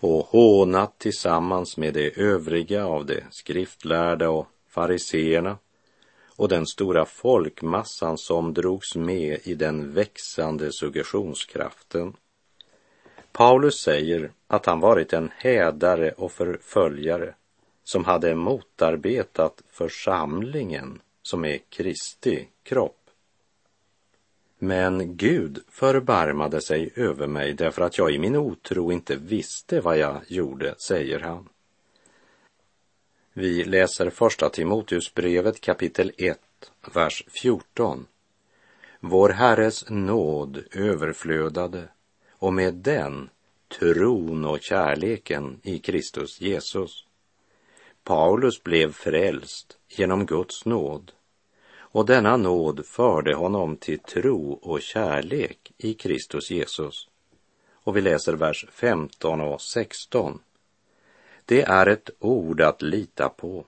och 0.00 0.26
hånat 0.26 0.98
tillsammans 0.98 1.76
med 1.76 1.94
de 1.94 2.12
övriga 2.16 2.86
av 2.86 3.06
de 3.06 3.20
skriftlärda 3.30 4.30
och 4.30 4.46
fariseerna 4.68 5.58
och 6.36 6.48
den 6.48 6.66
stora 6.66 7.04
folkmassan 7.04 8.18
som 8.18 8.54
drogs 8.54 8.94
med 8.94 9.38
i 9.42 9.54
den 9.54 9.92
växande 9.92 10.72
suggestionskraften. 10.72 12.16
Paulus 13.32 13.74
säger 13.84 14.32
att 14.46 14.66
han 14.66 14.80
varit 14.80 15.12
en 15.12 15.30
hädare 15.36 16.10
och 16.10 16.32
förföljare 16.32 17.34
som 17.90 18.04
hade 18.04 18.34
motarbetat 18.34 19.62
församlingen 19.70 21.00
som 21.22 21.44
är 21.44 21.58
Kristi 21.68 22.48
kropp. 22.62 23.10
Men 24.58 25.16
Gud 25.16 25.58
förbarmade 25.68 26.60
sig 26.60 26.92
över 26.96 27.26
mig 27.26 27.52
därför 27.52 27.82
att 27.82 27.98
jag 27.98 28.10
i 28.10 28.18
min 28.18 28.36
otro 28.36 28.92
inte 28.92 29.16
visste 29.16 29.80
vad 29.80 29.98
jag 29.98 30.20
gjorde, 30.26 30.74
säger 30.78 31.20
han. 31.20 31.48
Vi 33.32 33.64
läser 33.64 34.10
första 34.10 34.48
Timoteusbrevet 34.48 35.60
kapitel 35.60 36.12
1, 36.18 36.38
vers 36.94 37.24
14. 37.28 38.06
Vår 39.00 39.28
Herres 39.28 39.90
nåd 39.90 40.62
överflödade 40.72 41.88
och 42.30 42.52
med 42.52 42.74
den 42.74 43.30
tron 43.78 44.44
och 44.44 44.62
kärleken 44.62 45.60
i 45.62 45.78
Kristus 45.78 46.40
Jesus. 46.40 47.06
Paulus 48.04 48.62
blev 48.62 48.92
frälst 48.92 49.78
genom 49.88 50.26
Guds 50.26 50.64
nåd 50.64 51.12
och 51.92 52.06
denna 52.06 52.36
nåd 52.36 52.86
förde 52.86 53.34
honom 53.34 53.76
till 53.76 53.98
tro 53.98 54.52
och 54.52 54.82
kärlek 54.82 55.72
i 55.78 55.94
Kristus 55.94 56.50
Jesus. 56.50 57.08
Och 57.72 57.96
vi 57.96 58.00
läser 58.00 58.32
vers 58.32 58.66
15 58.70 59.40
och 59.40 59.60
16. 59.60 60.40
Det 61.44 61.62
är 61.62 61.86
ett 61.86 62.10
ord 62.18 62.60
att 62.60 62.82
lita 62.82 63.28
på 63.28 63.64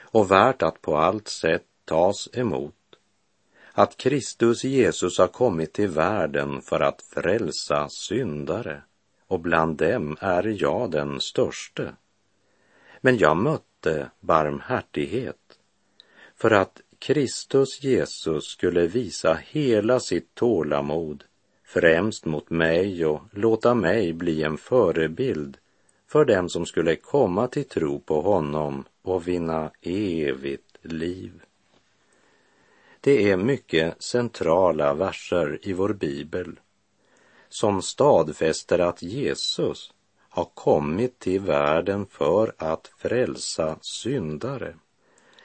och 0.00 0.30
värt 0.30 0.62
att 0.62 0.82
på 0.82 0.96
allt 0.96 1.28
sätt 1.28 1.64
tas 1.84 2.28
emot. 2.32 2.74
Att 3.72 3.96
Kristus 3.96 4.64
Jesus 4.64 5.18
har 5.18 5.28
kommit 5.28 5.72
till 5.72 5.88
världen 5.88 6.62
för 6.62 6.80
att 6.80 7.02
frälsa 7.02 7.88
syndare 7.88 8.82
och 9.26 9.40
bland 9.40 9.76
dem 9.76 10.16
är 10.20 10.62
jag 10.62 10.90
den 10.90 11.20
störste. 11.20 11.94
Men 13.00 13.18
jag 13.18 13.36
mötte 13.36 13.69
barmhärtighet 14.20 15.58
för 16.36 16.50
att 16.50 16.80
Kristus 16.98 17.82
Jesus 17.82 18.44
skulle 18.44 18.86
visa 18.86 19.34
hela 19.34 20.00
sitt 20.00 20.34
tålamod 20.34 21.24
främst 21.64 22.24
mot 22.24 22.50
mig 22.50 23.06
och 23.06 23.22
låta 23.30 23.74
mig 23.74 24.12
bli 24.12 24.42
en 24.42 24.58
förebild 24.58 25.56
för 26.06 26.24
dem 26.24 26.48
som 26.48 26.66
skulle 26.66 26.96
komma 26.96 27.48
till 27.48 27.64
tro 27.64 28.00
på 28.00 28.20
honom 28.20 28.84
och 29.02 29.28
vinna 29.28 29.70
evigt 29.82 30.76
liv. 30.82 31.32
Det 33.00 33.30
är 33.30 33.36
mycket 33.36 34.02
centrala 34.02 34.94
verser 34.94 35.58
i 35.62 35.72
vår 35.72 35.92
bibel 35.92 36.60
som 37.48 37.82
stadfäster 37.82 38.78
att 38.78 39.02
Jesus 39.02 39.92
har 40.30 40.44
kommit 40.44 41.18
till 41.18 41.40
världen 41.40 42.06
för 42.06 42.54
att 42.58 42.92
frälsa 42.98 43.76
syndare. 43.80 44.74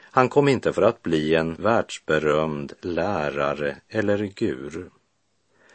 Han 0.02 0.30
kom 0.30 0.48
inte 0.48 0.74
för 0.74 0.82
att 0.82 1.02
bli 1.02 1.36
en 1.36 1.56
världsberömd 1.56 2.74
lärare 2.82 3.78
eller 3.90 4.18
guru. 4.18 4.90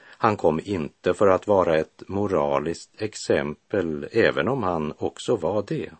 Han 0.00 0.36
kom 0.36 0.60
inte 0.64 1.14
för 1.14 1.28
att 1.28 1.46
vara 1.46 1.76
ett 1.78 2.02
moraliskt 2.06 3.02
exempel, 3.02 4.08
även 4.12 4.48
om 4.48 4.62
han 4.62 4.94
också 4.98 5.36
var 5.36 5.64
det. 5.66 5.90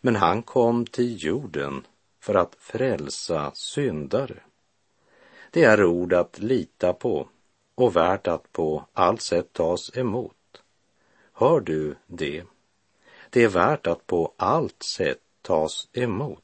Men 0.00 0.16
han 0.16 0.42
kom 0.42 0.86
till 0.86 1.24
jorden 1.24 1.86
för 2.20 2.34
att 2.34 2.56
frälsa 2.58 3.50
syndare. 3.54 4.36
Det 5.50 5.64
är 5.64 5.84
ord 5.84 6.12
att 6.12 6.38
lita 6.38 6.92
på 6.92 7.28
och 7.74 7.96
värt 7.96 8.26
att 8.26 8.52
på 8.52 8.84
allt 8.92 9.22
sätt 9.22 9.52
tas 9.52 9.96
emot. 9.96 10.36
Hör 11.36 11.60
du 11.60 11.94
det? 12.06 12.42
Det 13.30 13.42
är 13.42 13.48
värt 13.48 13.86
att 13.86 14.06
på 14.06 14.32
allt 14.36 14.82
sätt 14.82 15.20
tas 15.42 15.88
emot. 15.92 16.40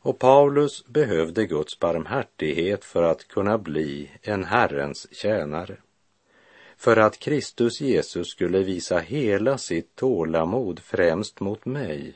Och 0.00 0.18
Paulus 0.18 0.86
behövde 0.86 1.46
Guds 1.46 1.78
barmhärtighet 1.78 2.84
för 2.84 3.02
att 3.02 3.28
kunna 3.28 3.58
bli 3.58 4.10
en 4.22 4.44
Herrens 4.44 5.14
tjänare. 5.14 5.76
För 6.76 6.96
att 6.96 7.18
Kristus 7.18 7.80
Jesus 7.80 8.28
skulle 8.28 8.58
visa 8.58 8.98
hela 8.98 9.58
sitt 9.58 9.96
tålamod 9.96 10.80
främst 10.80 11.40
mot 11.40 11.64
mig 11.64 12.14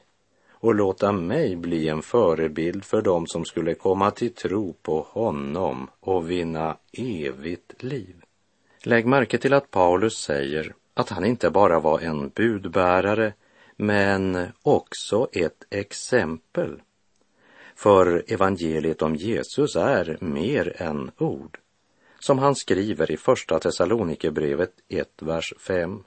och 0.50 0.74
låta 0.74 1.12
mig 1.12 1.56
bli 1.56 1.88
en 1.88 2.02
förebild 2.02 2.84
för 2.84 3.02
dem 3.02 3.26
som 3.26 3.44
skulle 3.44 3.74
komma 3.74 4.10
till 4.10 4.34
tro 4.34 4.72
på 4.72 5.06
honom 5.08 5.90
och 6.00 6.30
vinna 6.30 6.76
evigt 6.92 7.82
liv. 7.82 8.14
Lägg 8.82 9.06
märke 9.06 9.38
till 9.38 9.52
att 9.52 9.70
Paulus 9.70 10.18
säger 10.18 10.74
att 10.94 11.08
han 11.08 11.24
inte 11.24 11.50
bara 11.50 11.80
var 11.80 12.00
en 12.00 12.28
budbärare 12.28 13.32
men 13.76 14.46
också 14.62 15.28
ett 15.32 15.64
exempel 15.70 16.80
för 17.74 18.24
evangeliet 18.26 19.02
om 19.02 19.16
Jesus 19.16 19.76
är 19.76 20.18
mer 20.20 20.82
än 20.82 21.10
ord. 21.18 21.58
Som 22.18 22.38
han 22.38 22.54
skriver 22.54 23.10
i 23.10 23.16
Första 23.16 23.58
Thessalonikerbrevet 23.58 24.72
1, 24.88 25.08
vers 25.22 25.54
5. 25.58 26.04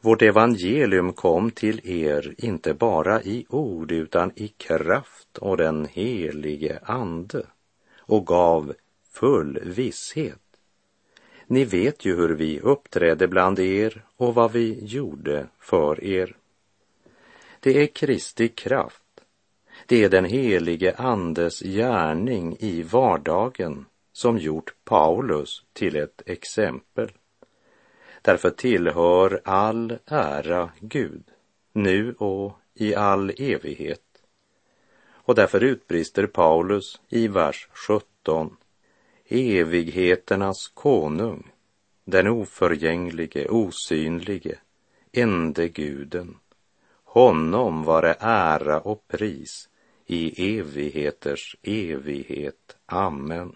Vårt 0.00 0.22
evangelium 0.22 1.12
kom 1.12 1.50
till 1.50 1.80
er 1.84 2.34
inte 2.38 2.74
bara 2.74 3.22
i 3.22 3.46
ord 3.48 3.92
utan 3.92 4.32
i 4.34 4.48
kraft 4.48 5.38
och 5.38 5.56
den 5.56 5.88
helige 5.92 6.78
Ande 6.82 7.46
och 7.98 8.26
gav 8.26 8.74
full 9.12 9.60
visshet. 9.64 10.47
Ni 11.50 11.64
vet 11.64 12.04
ju 12.04 12.16
hur 12.16 12.28
vi 12.28 12.60
uppträdde 12.60 13.28
bland 13.28 13.58
er 13.58 14.04
och 14.16 14.34
vad 14.34 14.52
vi 14.52 14.84
gjorde 14.84 15.46
för 15.58 16.04
er. 16.04 16.36
Det 17.60 17.82
är 17.82 17.86
Kristi 17.86 18.48
kraft 18.48 19.02
det 19.86 20.04
är 20.04 20.08
den 20.08 20.24
helige 20.24 20.94
Andes 20.96 21.60
gärning 21.60 22.56
i 22.60 22.82
vardagen 22.82 23.86
som 24.12 24.38
gjort 24.38 24.74
Paulus 24.84 25.64
till 25.72 25.96
ett 25.96 26.22
exempel. 26.26 27.10
Därför 28.22 28.50
tillhör 28.50 29.40
all 29.44 29.98
ära 30.06 30.70
Gud, 30.80 31.22
nu 31.72 32.14
och 32.18 32.58
i 32.74 32.94
all 32.94 33.30
evighet. 33.38 34.02
Och 35.10 35.34
därför 35.34 35.62
utbrister 35.62 36.26
Paulus 36.26 37.00
i 37.08 37.28
vers 37.28 37.68
17, 37.72 38.56
evigheternas 39.28 40.68
konung, 40.68 41.50
den 42.04 42.26
oförgänglige, 42.26 43.48
osynlige, 43.48 44.58
ende 45.12 45.68
guden. 45.68 46.36
Honom 47.04 47.84
vare 47.84 48.14
ära 48.20 48.80
och 48.80 49.08
pris 49.08 49.68
i 50.06 50.58
evigheters 50.58 51.56
evighet. 51.62 52.76
Amen. 52.86 53.54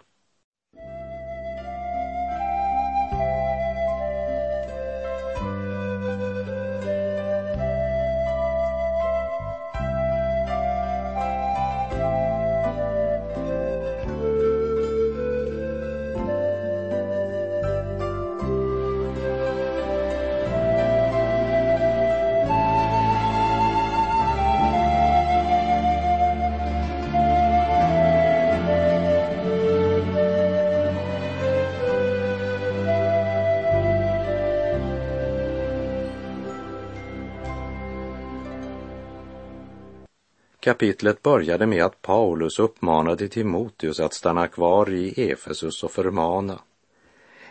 Kapitlet 40.63 41.23
började 41.23 41.67
med 41.67 41.85
att 41.85 42.03
Paulus 42.03 42.59
uppmanade 42.59 43.29
Timoteus 43.29 44.01
att 44.01 44.15
stanna 44.15 44.49
kvar 44.49 44.91
i 44.91 45.31
Efesus 45.31 45.85
och 45.85 45.91
förmana. 45.91 46.59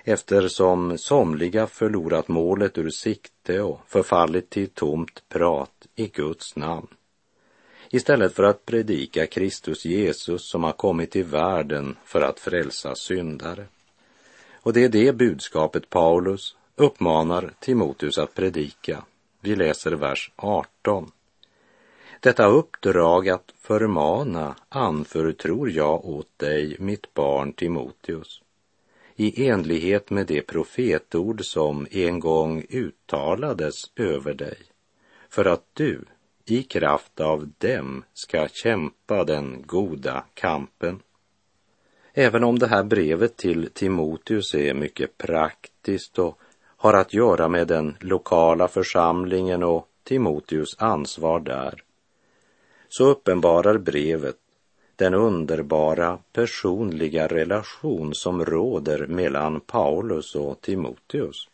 Eftersom 0.04 0.97
somliga 0.97 1.67
förlorat 1.67 2.28
målet 2.28 2.78
ur 2.78 2.89
sikte 2.89 3.62
och 3.62 3.80
förfallit 3.88 4.50
till 4.50 4.69
tomt 4.69 5.24
prat 5.30 5.88
i 5.95 6.08
Guds 6.08 6.56
namn. 6.56 6.88
Istället 7.89 8.34
för 8.34 8.43
att 8.43 8.65
predika 8.65 9.28
Kristus 9.28 9.86
Jesus 9.86 10.50
som 10.50 10.63
har 10.63 10.71
kommit 10.71 11.12
till 11.12 11.26
världen 11.26 11.95
för 12.06 12.21
att 12.21 12.39
frälsa 12.39 12.95
syndare. 12.95 13.65
Och 14.54 14.74
det 14.74 14.84
är 14.84 14.89
det 14.89 15.15
budskapet 15.15 15.89
Paulus 15.89 16.56
uppmanar 16.76 17.54
Timoteus 17.60 18.17
att 18.17 18.34
predika. 18.34 19.04
Vi 19.41 19.56
läser 19.56 19.91
vers 19.91 20.32
18. 20.36 21.12
Detta 22.23 22.47
uppdrag 22.47 23.29
att 23.29 23.53
förmana 23.62 24.55
anförtror 24.69 25.69
jag 25.69 26.05
åt 26.05 26.39
dig, 26.39 26.75
mitt 26.79 27.13
barn 27.13 27.53
Timoteus, 27.53 28.41
i 29.15 29.47
enlighet 29.47 30.10
med 30.10 30.27
det 30.27 30.41
profetord 30.41 31.45
som 31.45 31.88
en 31.91 32.19
gång 32.19 32.65
uttalades 32.69 33.75
över 33.95 34.34
dig, 34.34 34.57
för 35.29 35.45
att 35.45 35.63
du 35.73 36.05
i 36.45 36.63
kraft 36.63 37.19
av 37.19 37.49
dem 37.57 38.03
ska 38.13 38.47
kämpa 38.47 39.23
den 39.23 39.63
goda 39.65 40.23
kampen. 40.34 40.99
Även 42.13 42.43
om 42.43 42.60
det 42.60 42.67
här 42.67 42.84
brevet 42.84 43.38
till 43.38 43.69
Timoteus 43.73 44.53
är 44.55 44.73
mycket 44.73 45.17
praktiskt 45.17 46.19
och 46.19 46.39
har 46.77 46.93
att 46.93 47.13
göra 47.13 47.47
med 47.47 47.67
den 47.67 47.97
lokala 47.99 48.67
församlingen 48.67 49.63
och 49.63 49.88
Timoteus 50.03 50.75
ansvar 50.79 51.39
där, 51.39 51.84
så 52.91 53.06
uppenbarar 53.06 53.77
brevet 53.77 54.38
den 54.95 55.13
underbara 55.13 56.19
personliga 56.34 57.27
relation 57.27 58.15
som 58.15 58.45
råder 58.45 59.08
mellan 59.08 59.60
Paulus 59.60 60.36
och 60.36 60.62
Timoteus. 60.62 61.49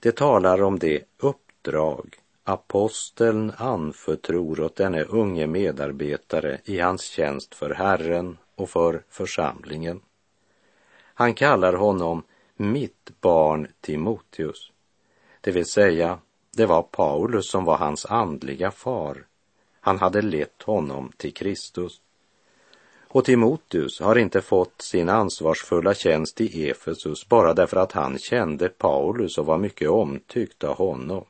Det 0.00 0.16
talar 0.16 0.62
om 0.62 0.78
det 0.78 1.04
uppdrag 1.18 2.16
aposteln 2.44 3.52
anförtror 3.56 4.60
åt 4.60 4.76
denne 4.76 5.02
unge 5.02 5.46
medarbetare 5.46 6.60
i 6.64 6.78
hans 6.78 7.02
tjänst 7.02 7.54
för 7.54 7.70
Herren 7.70 8.36
och 8.54 8.70
för 8.70 9.02
församlingen. 9.08 10.00
Han 11.14 11.34
kallar 11.34 11.72
honom 11.72 12.22
mitt 12.56 13.10
barn 13.20 13.68
Timoteus, 13.80 14.72
det 15.40 15.50
vill 15.50 15.66
säga 15.66 16.18
det 16.56 16.66
var 16.66 16.82
Paulus 16.82 17.50
som 17.50 17.64
var 17.64 17.76
hans 17.76 18.06
andliga 18.06 18.70
far. 18.70 19.26
Han 19.80 19.98
hade 19.98 20.22
lett 20.22 20.62
honom 20.62 21.12
till 21.16 21.34
Kristus. 21.34 22.00
Och 23.08 23.24
Timoteus 23.24 24.00
har 24.00 24.18
inte 24.18 24.40
fått 24.40 24.82
sin 24.82 25.08
ansvarsfulla 25.08 25.94
tjänst 25.94 26.40
i 26.40 26.70
Efesus 26.70 27.28
bara 27.28 27.54
därför 27.54 27.76
att 27.76 27.92
han 27.92 28.18
kände 28.18 28.68
Paulus 28.68 29.38
och 29.38 29.46
var 29.46 29.58
mycket 29.58 29.88
omtyckt 29.88 30.64
av 30.64 30.76
honom. 30.76 31.24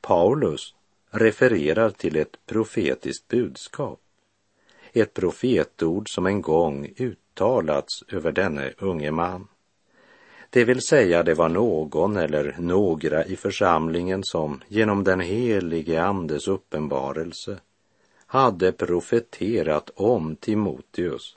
Paulus 0.00 0.74
refererar 1.10 1.90
till 1.90 2.16
ett 2.16 2.46
profetiskt 2.46 3.28
budskap. 3.28 4.00
Ett 4.92 5.14
profetord 5.14 6.14
som 6.14 6.26
en 6.26 6.42
gång 6.42 6.92
uttalats 6.96 8.02
över 8.08 8.32
denne 8.32 8.72
unge 8.78 9.10
man. 9.10 9.48
Det 10.54 10.64
vill 10.64 10.80
säga, 10.82 11.22
det 11.22 11.34
var 11.34 11.48
någon 11.48 12.16
eller 12.16 12.56
några 12.58 13.24
i 13.24 13.36
församlingen 13.36 14.24
som 14.24 14.60
genom 14.68 15.04
den 15.04 15.20
helige 15.20 16.02
Andes 16.02 16.48
uppenbarelse 16.48 17.58
hade 18.26 18.72
profeterat 18.72 19.90
om 19.94 20.36
Timoteus 20.36 21.36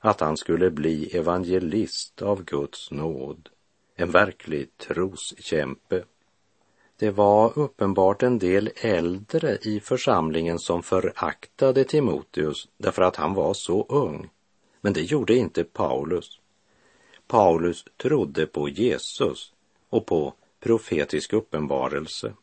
att 0.00 0.20
han 0.20 0.36
skulle 0.36 0.70
bli 0.70 1.16
evangelist 1.16 2.22
av 2.22 2.44
Guds 2.44 2.90
nåd, 2.90 3.48
en 3.96 4.10
verklig 4.10 4.78
troskämpe. 4.78 6.04
Det 6.98 7.10
var 7.10 7.58
uppenbart 7.58 8.22
en 8.22 8.38
del 8.38 8.70
äldre 8.76 9.58
i 9.62 9.80
församlingen 9.80 10.58
som 10.58 10.82
föraktade 10.82 11.84
Timoteus 11.84 12.68
därför 12.78 13.02
att 13.02 13.16
han 13.16 13.34
var 13.34 13.54
så 13.54 13.86
ung. 13.88 14.30
Men 14.80 14.92
det 14.92 15.02
gjorde 15.02 15.34
inte 15.34 15.64
Paulus. 15.64 16.40
Paulus 17.26 17.84
trodde 17.96 18.46
på 18.46 18.68
Jesus 18.68 19.52
och 19.90 20.06
på 20.06 20.34
profetisk 20.60 21.32
uppenbarelse. 21.32 22.34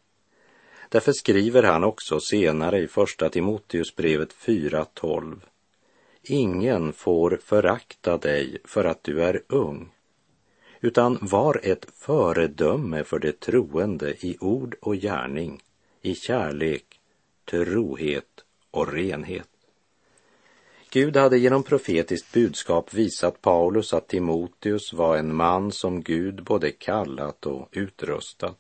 Därför 0.90 1.12
skriver 1.12 1.64
han 1.64 1.84
också 1.84 2.20
senare 2.20 2.80
i 2.80 2.88
Första 2.88 3.30
Timoteusbrevet 3.30 4.34
4.12. 4.34 5.40
Ingen 6.24 6.94
får 6.94 7.40
förakta 7.44 8.18
dig 8.18 8.58
för 8.66 8.86
att 8.86 9.04
du 9.04 9.24
är 9.24 9.44
ung, 9.48 9.92
utan 10.82 11.18
var 11.22 11.60
ett 11.64 11.86
föredöme 11.94 13.04
för 13.04 13.20
det 13.20 13.40
troende 13.40 14.26
i 14.26 14.38
ord 14.40 14.76
och 14.82 14.96
gärning, 14.96 15.62
i 16.02 16.16
kärlek, 16.16 17.00
trohet 17.46 18.44
och 18.72 18.94
renhet. 18.94 19.53
Gud 20.94 21.18
hade 21.18 21.38
genom 21.38 21.64
profetiskt 21.64 22.34
budskap 22.34 22.94
visat 22.94 23.42
Paulus 23.42 23.94
att 23.94 24.08
Timoteus 24.08 24.94
var 24.94 25.18
en 25.18 25.36
man 25.36 25.72
som 25.72 26.04
Gud 26.04 26.44
både 26.44 26.72
kallat 26.72 27.46
och 27.46 27.70
utrustat. 27.72 28.60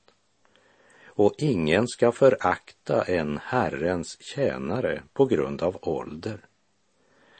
Och 1.05 1.33
ingen 1.37 1.87
ska 1.87 2.11
förakta 2.11 3.03
en 3.03 3.39
Herrens 3.43 4.21
tjänare 4.21 5.03
på 5.13 5.25
grund 5.25 5.61
av 5.61 5.77
ålder. 5.81 6.45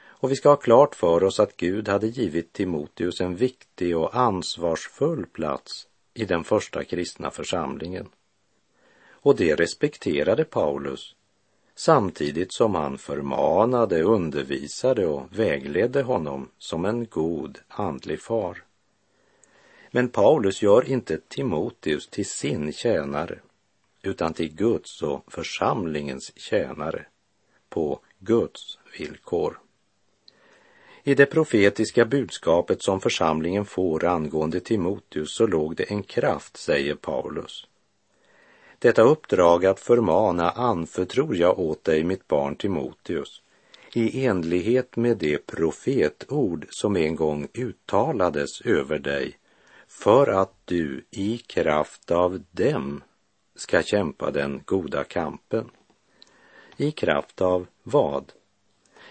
Och 0.06 0.32
vi 0.32 0.36
ska 0.36 0.49
ha 0.49 0.56
klart 0.56 0.95
för 0.95 1.23
oss 1.23 1.39
att 1.39 1.58
Gud 1.58 1.88
hade 1.88 2.08
givit 2.08 2.53
Timoteus 2.53 3.21
en 3.21 3.36
viktig 3.36 3.97
och 3.97 4.15
ansvarsfull 4.15 5.25
plats 5.25 5.88
i 6.13 6.25
den 6.25 6.43
första 6.43 6.84
kristna 6.84 7.32
församlingen. 7.32 8.10
Och 9.12 9.36
det 9.36 9.56
respekterade 9.56 10.45
Paulus 10.45 11.15
samtidigt 11.75 12.53
som 12.53 12.75
han 12.75 12.97
förmanade, 12.97 14.03
undervisade 14.03 15.07
och 15.07 15.39
vägledde 15.39 16.01
honom 16.01 16.49
som 16.57 16.86
en 16.86 17.05
god 17.05 17.59
andlig 17.67 18.21
far. 18.21 18.63
Men 19.91 20.09
Paulus 20.09 20.62
gör 20.62 20.89
inte 20.89 21.17
Timoteus 21.27 22.07
till 22.07 22.25
sin 22.25 22.73
tjänare 22.73 23.39
utan 24.01 24.33
till 24.33 24.55
Guds 24.55 25.01
och 25.01 25.33
församlingens 25.33 26.31
tjänare 26.36 27.05
på 27.69 27.99
Guds 28.19 28.79
villkor. 28.97 29.59
I 31.03 31.15
det 31.15 31.25
profetiska 31.25 32.05
budskapet 32.05 32.81
som 32.81 33.01
församlingen 33.01 33.65
får 33.65 34.05
angående 34.05 34.59
Timoteus 34.59 35.36
så 35.36 35.47
låg 35.47 35.75
det 35.75 35.83
en 35.83 36.03
kraft, 36.03 36.57
säger 36.57 36.95
Paulus. 36.95 37.67
Detta 38.83 39.01
uppdrag 39.01 39.65
att 39.65 39.79
förmana 39.79 40.49
anförtror 40.49 41.35
jag 41.35 41.59
åt 41.59 41.83
dig, 41.83 42.03
mitt 42.03 42.27
barn 42.27 42.55
Timoteus, 42.55 43.41
i 43.93 44.25
enlighet 44.25 44.95
med 44.95 45.17
det 45.17 45.45
profetord 45.45 46.65
som 46.69 46.95
en 46.95 47.15
gång 47.15 47.47
uttalades 47.53 48.61
över 48.61 48.99
dig, 48.99 49.37
för 49.87 50.27
att 50.27 50.53
du 50.65 51.05
i 51.11 51.37
kraft 51.37 52.11
av 52.11 52.43
dem 52.51 53.03
ska 53.55 53.83
kämpa 53.83 54.31
den 54.31 54.61
goda 54.65 55.03
kampen. 55.03 55.69
I 56.77 56.91
kraft 56.91 57.41
av 57.41 57.67
vad? 57.83 58.31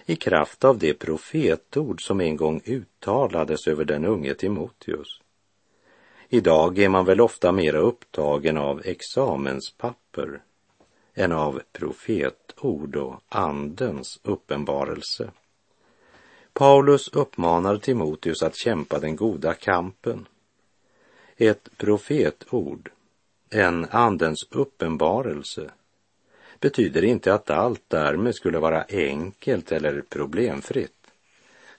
i 0.07 0.17
kraft 0.17 0.65
av 0.65 0.79
det 0.79 0.95
profetord 0.95 2.07
som 2.07 2.21
en 2.21 2.37
gång 2.37 2.61
uttalades 2.65 3.69
över 3.69 3.85
den 3.85 4.05
unge 4.05 4.35
Timoteus. 4.35 5.21
Idag 6.35 6.79
är 6.79 6.89
man 6.89 7.05
väl 7.05 7.21
ofta 7.21 7.53
mera 7.53 7.79
upptagen 7.79 8.57
av 8.57 8.83
examenspapper 8.85 10.43
än 11.15 11.33
av 11.33 11.63
profetord 11.73 12.97
och 12.97 13.21
andens 13.29 14.21
uppenbarelse. 14.23 15.31
Paulus 16.53 17.09
uppmanar 17.09 17.77
Timoteus 17.77 18.43
att 18.43 18.57
kämpa 18.57 18.99
den 18.99 19.17
goda 19.17 19.55
kampen. 19.55 20.27
Ett 21.37 21.69
profetord, 21.77 22.91
en 23.51 23.87
andens 23.91 24.47
uppenbarelse, 24.51 25.71
betyder 26.61 27.05
inte 27.05 27.35
att 27.35 27.51
allt 27.51 27.83
därmed 27.89 28.35
skulle 28.35 28.59
vara 28.59 28.85
enkelt 28.89 29.73
eller 29.73 30.03
problemfritt. 30.09 31.07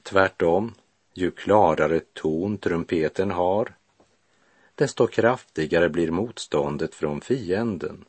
Tvärtom, 0.04 0.74
ju 1.14 1.32
klarare 1.32 2.00
ton 2.00 2.58
trumpeten 2.58 3.32
har, 3.32 3.74
desto 4.84 5.08
kraftigare 5.08 5.90
blir 5.90 6.12
motståndet 6.12 6.96
från 6.96 7.22
fienden. 7.22 8.06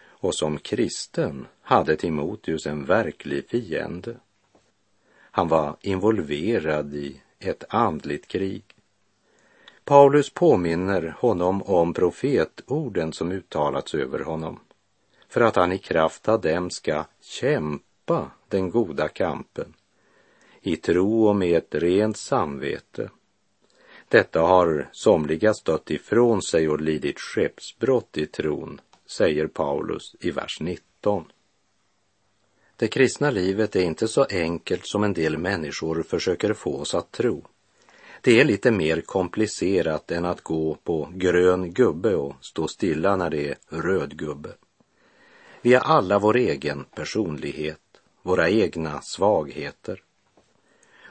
Och 0.00 0.34
som 0.34 0.58
kristen 0.58 1.46
hade 1.62 1.96
Timoteus 1.96 2.66
en 2.66 2.84
verklig 2.84 3.48
fiende. 3.48 4.16
Han 5.12 5.48
var 5.48 5.76
involverad 5.80 6.94
i 6.94 7.20
ett 7.38 7.64
andligt 7.68 8.28
krig. 8.28 8.64
Paulus 9.84 10.30
påminner 10.30 11.16
honom 11.18 11.62
om 11.62 11.94
profetorden 11.94 13.12
som 13.12 13.32
uttalats 13.32 13.94
över 13.94 14.20
honom 14.20 14.60
för 15.28 15.40
att 15.40 15.56
han 15.56 15.72
i 15.72 15.78
kraft 15.78 16.28
av 16.28 16.40
dem 16.40 16.70
ska 16.70 17.04
kämpa 17.20 18.30
den 18.48 18.70
goda 18.70 19.08
kampen 19.08 19.74
i 20.62 20.76
tro 20.76 21.28
och 21.28 21.36
med 21.36 21.58
ett 21.58 21.74
rent 21.74 22.16
samvete. 22.16 23.10
Detta 24.08 24.40
har 24.40 24.88
somliga 24.92 25.54
stött 25.54 25.90
ifrån 25.90 26.42
sig 26.42 26.68
och 26.68 26.80
lidit 26.80 27.20
skeppsbrott 27.20 28.18
i 28.18 28.26
tron, 28.26 28.80
säger 29.06 29.46
Paulus 29.46 30.16
i 30.20 30.30
vers 30.30 30.60
19. 30.60 31.24
Det 32.76 32.88
kristna 32.88 33.30
livet 33.30 33.76
är 33.76 33.82
inte 33.82 34.08
så 34.08 34.26
enkelt 34.30 34.86
som 34.86 35.04
en 35.04 35.12
del 35.12 35.38
människor 35.38 36.02
försöker 36.02 36.52
få 36.52 36.76
oss 36.76 36.94
att 36.94 37.12
tro. 37.12 37.44
Det 38.20 38.40
är 38.40 38.44
lite 38.44 38.70
mer 38.70 39.00
komplicerat 39.00 40.10
än 40.10 40.24
att 40.24 40.40
gå 40.40 40.74
på 40.74 41.08
grön 41.14 41.72
gubbe 41.72 42.14
och 42.14 42.34
stå 42.40 42.68
stilla 42.68 43.16
när 43.16 43.30
det 43.30 43.48
är 43.48 43.56
röd 43.68 44.18
gubbe. 44.18 44.50
Vi 45.62 45.74
har 45.74 45.80
alla 45.80 46.18
vår 46.18 46.36
egen 46.36 46.84
personlighet, 46.84 47.80
våra 48.22 48.50
egna 48.50 49.00
svagheter. 49.02 50.02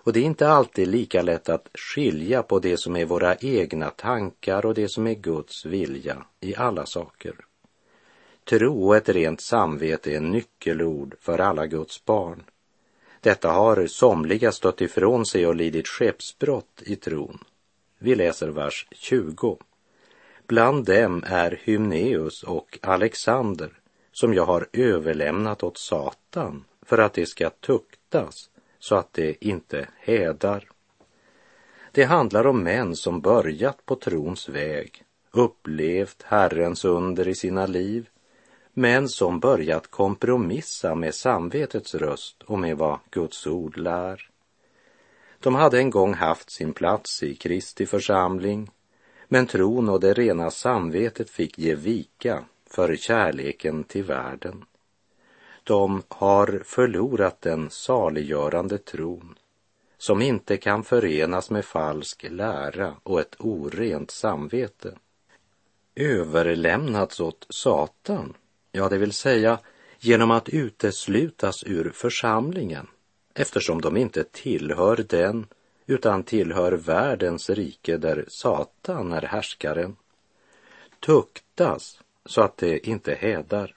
Och 0.07 0.13
det 0.13 0.19
är 0.19 0.23
inte 0.23 0.49
alltid 0.49 0.87
lika 0.87 1.21
lätt 1.21 1.49
att 1.49 1.69
skilja 1.73 2.43
på 2.43 2.59
det 2.59 2.77
som 2.77 2.95
är 2.95 3.05
våra 3.05 3.35
egna 3.35 3.89
tankar 3.89 4.65
och 4.65 4.73
det 4.73 4.91
som 4.91 5.07
är 5.07 5.13
Guds 5.13 5.65
vilja 5.65 6.25
i 6.39 6.55
alla 6.55 6.85
saker. 6.85 7.35
Tro 8.43 8.87
och 8.87 8.95
ett 8.95 9.09
rent 9.09 9.41
samvete 9.41 10.15
är 10.15 10.19
nyckelord 10.19 11.15
för 11.19 11.39
alla 11.39 11.67
Guds 11.67 12.05
barn. 12.05 12.43
Detta 13.21 13.51
har 13.51 13.87
somliga 13.87 14.51
stött 14.51 14.81
ifrån 14.81 15.25
sig 15.25 15.47
och 15.47 15.55
lidit 15.55 15.87
skeppsbrott 15.87 16.81
i 16.85 16.95
tron. 16.95 17.43
Vi 17.99 18.15
läser 18.15 18.47
vers 18.47 18.87
20. 18.91 19.57
Bland 20.45 20.85
dem 20.85 21.23
är 21.27 21.61
Hymneus 21.63 22.43
och 22.43 22.79
Alexander 22.81 23.69
som 24.11 24.33
jag 24.33 24.45
har 24.45 24.67
överlämnat 24.73 25.63
åt 25.63 25.77
Satan 25.77 26.63
för 26.85 26.97
att 26.97 27.13
de 27.13 27.25
ska 27.25 27.49
tuktas 27.49 28.49
så 28.79 28.95
att 28.95 29.13
det 29.13 29.45
inte 29.45 29.87
hädar. 29.97 30.69
Det 31.91 32.03
handlar 32.03 32.47
om 32.47 32.63
män 32.63 32.95
som 32.95 33.21
börjat 33.21 33.85
på 33.85 33.95
trons 33.95 34.49
väg, 34.49 35.03
upplevt 35.31 36.23
Herrens 36.23 36.85
under 36.85 37.27
i 37.27 37.35
sina 37.35 37.65
liv, 37.65 38.09
men 38.73 39.09
som 39.09 39.39
börjat 39.39 39.87
kompromissa 39.87 40.95
med 40.95 41.15
samvetets 41.15 41.95
röst 41.95 42.43
och 42.43 42.59
med 42.59 42.77
vad 42.77 42.99
Guds 43.09 43.47
ord 43.47 43.77
lär. 43.77 44.29
De 45.39 45.55
hade 45.55 45.77
en 45.77 45.89
gång 45.89 46.13
haft 46.13 46.51
sin 46.51 46.73
plats 46.73 47.23
i 47.23 47.35
Kristi 47.35 47.85
församling, 47.85 48.71
men 49.27 49.47
tron 49.47 49.89
och 49.89 49.99
det 49.99 50.13
rena 50.13 50.51
samvetet 50.51 51.29
fick 51.29 51.59
ge 51.59 51.75
vika 51.75 52.43
för 52.69 52.95
kärleken 52.95 53.83
till 53.83 54.03
världen. 54.03 54.65
De 55.67 56.03
har 56.07 56.61
förlorat 56.65 57.41
den 57.41 57.69
saliggörande 57.69 58.77
tron 58.77 59.37
som 59.97 60.21
inte 60.21 60.57
kan 60.57 60.83
förenas 60.83 61.49
med 61.49 61.65
falsk 61.65 62.25
lära 62.29 62.95
och 63.03 63.19
ett 63.19 63.35
orent 63.39 64.11
samvete. 64.11 64.97
Överlämnats 65.95 67.19
åt 67.19 67.45
Satan, 67.49 68.33
ja, 68.71 68.89
det 68.89 68.97
vill 68.97 69.13
säga 69.13 69.59
genom 69.99 70.31
att 70.31 70.49
uteslutas 70.49 71.63
ur 71.63 71.91
församlingen 71.93 72.87
eftersom 73.33 73.81
de 73.81 73.97
inte 73.97 74.23
tillhör 74.23 75.05
den 75.09 75.47
utan 75.85 76.23
tillhör 76.23 76.71
världens 76.71 77.49
rike 77.49 77.97
där 77.97 78.25
Satan 78.27 79.13
är 79.13 79.21
härskaren. 79.21 79.95
Tuktas 80.99 82.01
så 82.25 82.41
att 82.41 82.57
det 82.57 82.87
inte 82.87 83.13
hädar. 83.13 83.76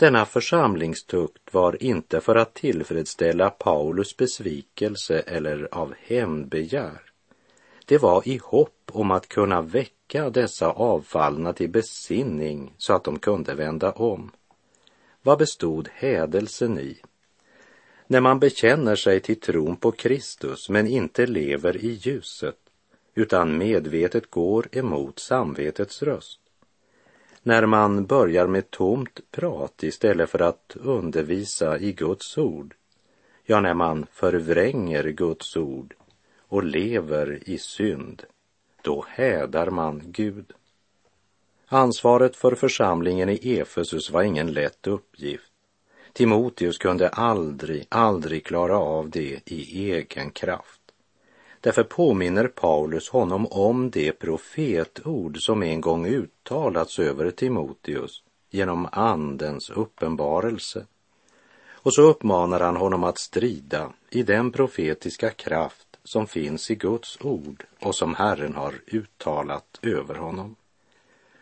Denna 0.00 0.26
församlingstukt 0.26 1.54
var 1.54 1.82
inte 1.82 2.20
för 2.20 2.36
att 2.36 2.54
tillfredsställa 2.54 3.50
Paulus 3.50 4.16
besvikelse 4.16 5.20
eller 5.20 5.68
av 5.72 5.94
hämndbegär. 5.98 7.00
Det 7.86 7.98
var 7.98 8.28
i 8.28 8.40
hopp 8.44 8.90
om 8.92 9.10
att 9.10 9.28
kunna 9.28 9.62
väcka 9.62 10.30
dessa 10.30 10.70
avfallna 10.70 11.52
till 11.52 11.70
besinning 11.70 12.74
så 12.78 12.92
att 12.92 13.04
de 13.04 13.18
kunde 13.18 13.54
vända 13.54 13.92
om. 13.92 14.30
Vad 15.22 15.38
bestod 15.38 15.88
hädelsen 15.92 16.78
i? 16.78 16.98
När 18.06 18.20
man 18.20 18.38
bekänner 18.38 18.96
sig 18.96 19.20
till 19.20 19.40
tron 19.40 19.76
på 19.76 19.92
Kristus 19.92 20.68
men 20.68 20.86
inte 20.86 21.26
lever 21.26 21.76
i 21.76 21.88
ljuset 21.88 22.58
utan 23.14 23.58
medvetet 23.58 24.30
går 24.30 24.68
emot 24.72 25.18
samvetets 25.18 26.02
röst 26.02 26.40
när 27.42 27.66
man 27.66 28.06
börjar 28.06 28.46
med 28.46 28.70
tomt 28.70 29.20
prat 29.30 29.82
istället 29.82 30.30
för 30.30 30.42
att 30.42 30.76
undervisa 30.80 31.78
i 31.78 31.92
Guds 31.92 32.38
ord. 32.38 32.74
Ja, 33.44 33.60
när 33.60 33.74
man 33.74 34.06
förvränger 34.12 35.04
Guds 35.04 35.56
ord 35.56 35.94
och 36.38 36.64
lever 36.64 37.38
i 37.46 37.58
synd, 37.58 38.22
då 38.82 39.04
hädar 39.08 39.70
man 39.70 40.02
Gud. 40.04 40.52
Ansvaret 41.66 42.36
för 42.36 42.54
församlingen 42.54 43.28
i 43.28 43.58
Efesus 43.58 44.10
var 44.10 44.22
ingen 44.22 44.52
lätt 44.52 44.86
uppgift. 44.86 45.52
Timoteus 46.12 46.78
kunde 46.78 47.08
aldrig, 47.08 47.86
aldrig 47.88 48.44
klara 48.46 48.78
av 48.78 49.10
det 49.10 49.40
i 49.44 49.90
egen 49.92 50.30
kraft. 50.30 50.79
Därför 51.60 51.82
påminner 51.82 52.48
Paulus 52.48 53.08
honom 53.08 53.46
om 53.46 53.90
det 53.90 54.12
profetord 54.12 55.36
som 55.40 55.62
en 55.62 55.80
gång 55.80 56.06
uttalats 56.06 56.98
över 56.98 57.30
Timoteus 57.30 58.22
genom 58.50 58.88
Andens 58.92 59.70
uppenbarelse. 59.70 60.86
Och 61.82 61.94
så 61.94 62.02
uppmanar 62.02 62.60
han 62.60 62.76
honom 62.76 63.04
att 63.04 63.18
strida 63.18 63.92
i 64.10 64.22
den 64.22 64.52
profetiska 64.52 65.30
kraft 65.30 65.86
som 66.04 66.26
finns 66.26 66.70
i 66.70 66.74
Guds 66.74 67.18
ord 67.20 67.64
och 67.80 67.94
som 67.94 68.14
Herren 68.14 68.54
har 68.54 68.74
uttalat 68.86 69.78
över 69.82 70.14
honom. 70.14 70.56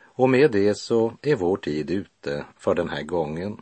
Och 0.02 0.30
med 0.30 0.50
det 0.50 0.74
så 0.74 1.12
är 1.22 1.36
vår 1.36 1.56
tid 1.56 1.90
ute 1.90 2.44
för 2.58 2.74
den 2.74 2.88
här 2.88 3.02
gången. 3.02 3.60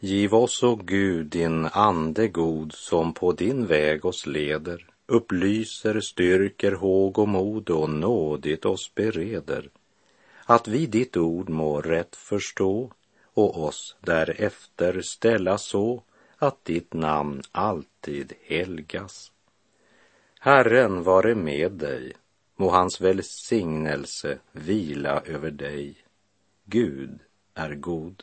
Giv 0.00 0.34
oss, 0.34 0.62
o 0.62 0.76
Gud, 0.84 1.26
din 1.26 1.66
ande 1.72 2.28
god 2.28 2.72
som 2.72 3.12
på 3.14 3.32
din 3.32 3.66
väg 3.66 4.04
oss 4.04 4.26
leder 4.26 4.86
upplyser, 5.06 6.00
styrker 6.00 6.72
håg 6.72 7.18
och 7.18 7.28
mod 7.28 7.70
och 7.70 7.90
nådigt 7.90 8.64
oss 8.64 8.94
bereder, 8.94 9.70
att 10.44 10.68
vi 10.68 10.86
ditt 10.86 11.16
ord 11.16 11.48
må 11.48 11.80
rätt 11.80 12.16
förstå 12.16 12.92
och 13.24 13.64
oss 13.64 13.96
därefter 14.00 15.00
ställa 15.00 15.58
så 15.58 16.02
att 16.38 16.64
ditt 16.64 16.92
namn 16.92 17.42
alltid 17.52 18.32
helgas. 18.42 19.32
Herren 20.40 21.02
vare 21.02 21.34
med 21.34 21.72
dig, 21.72 22.12
må 22.56 22.70
hans 22.70 23.00
välsignelse 23.00 24.38
vila 24.52 25.20
över 25.20 25.50
dig. 25.50 25.96
Gud 26.64 27.18
är 27.54 27.74
god. 27.74 28.22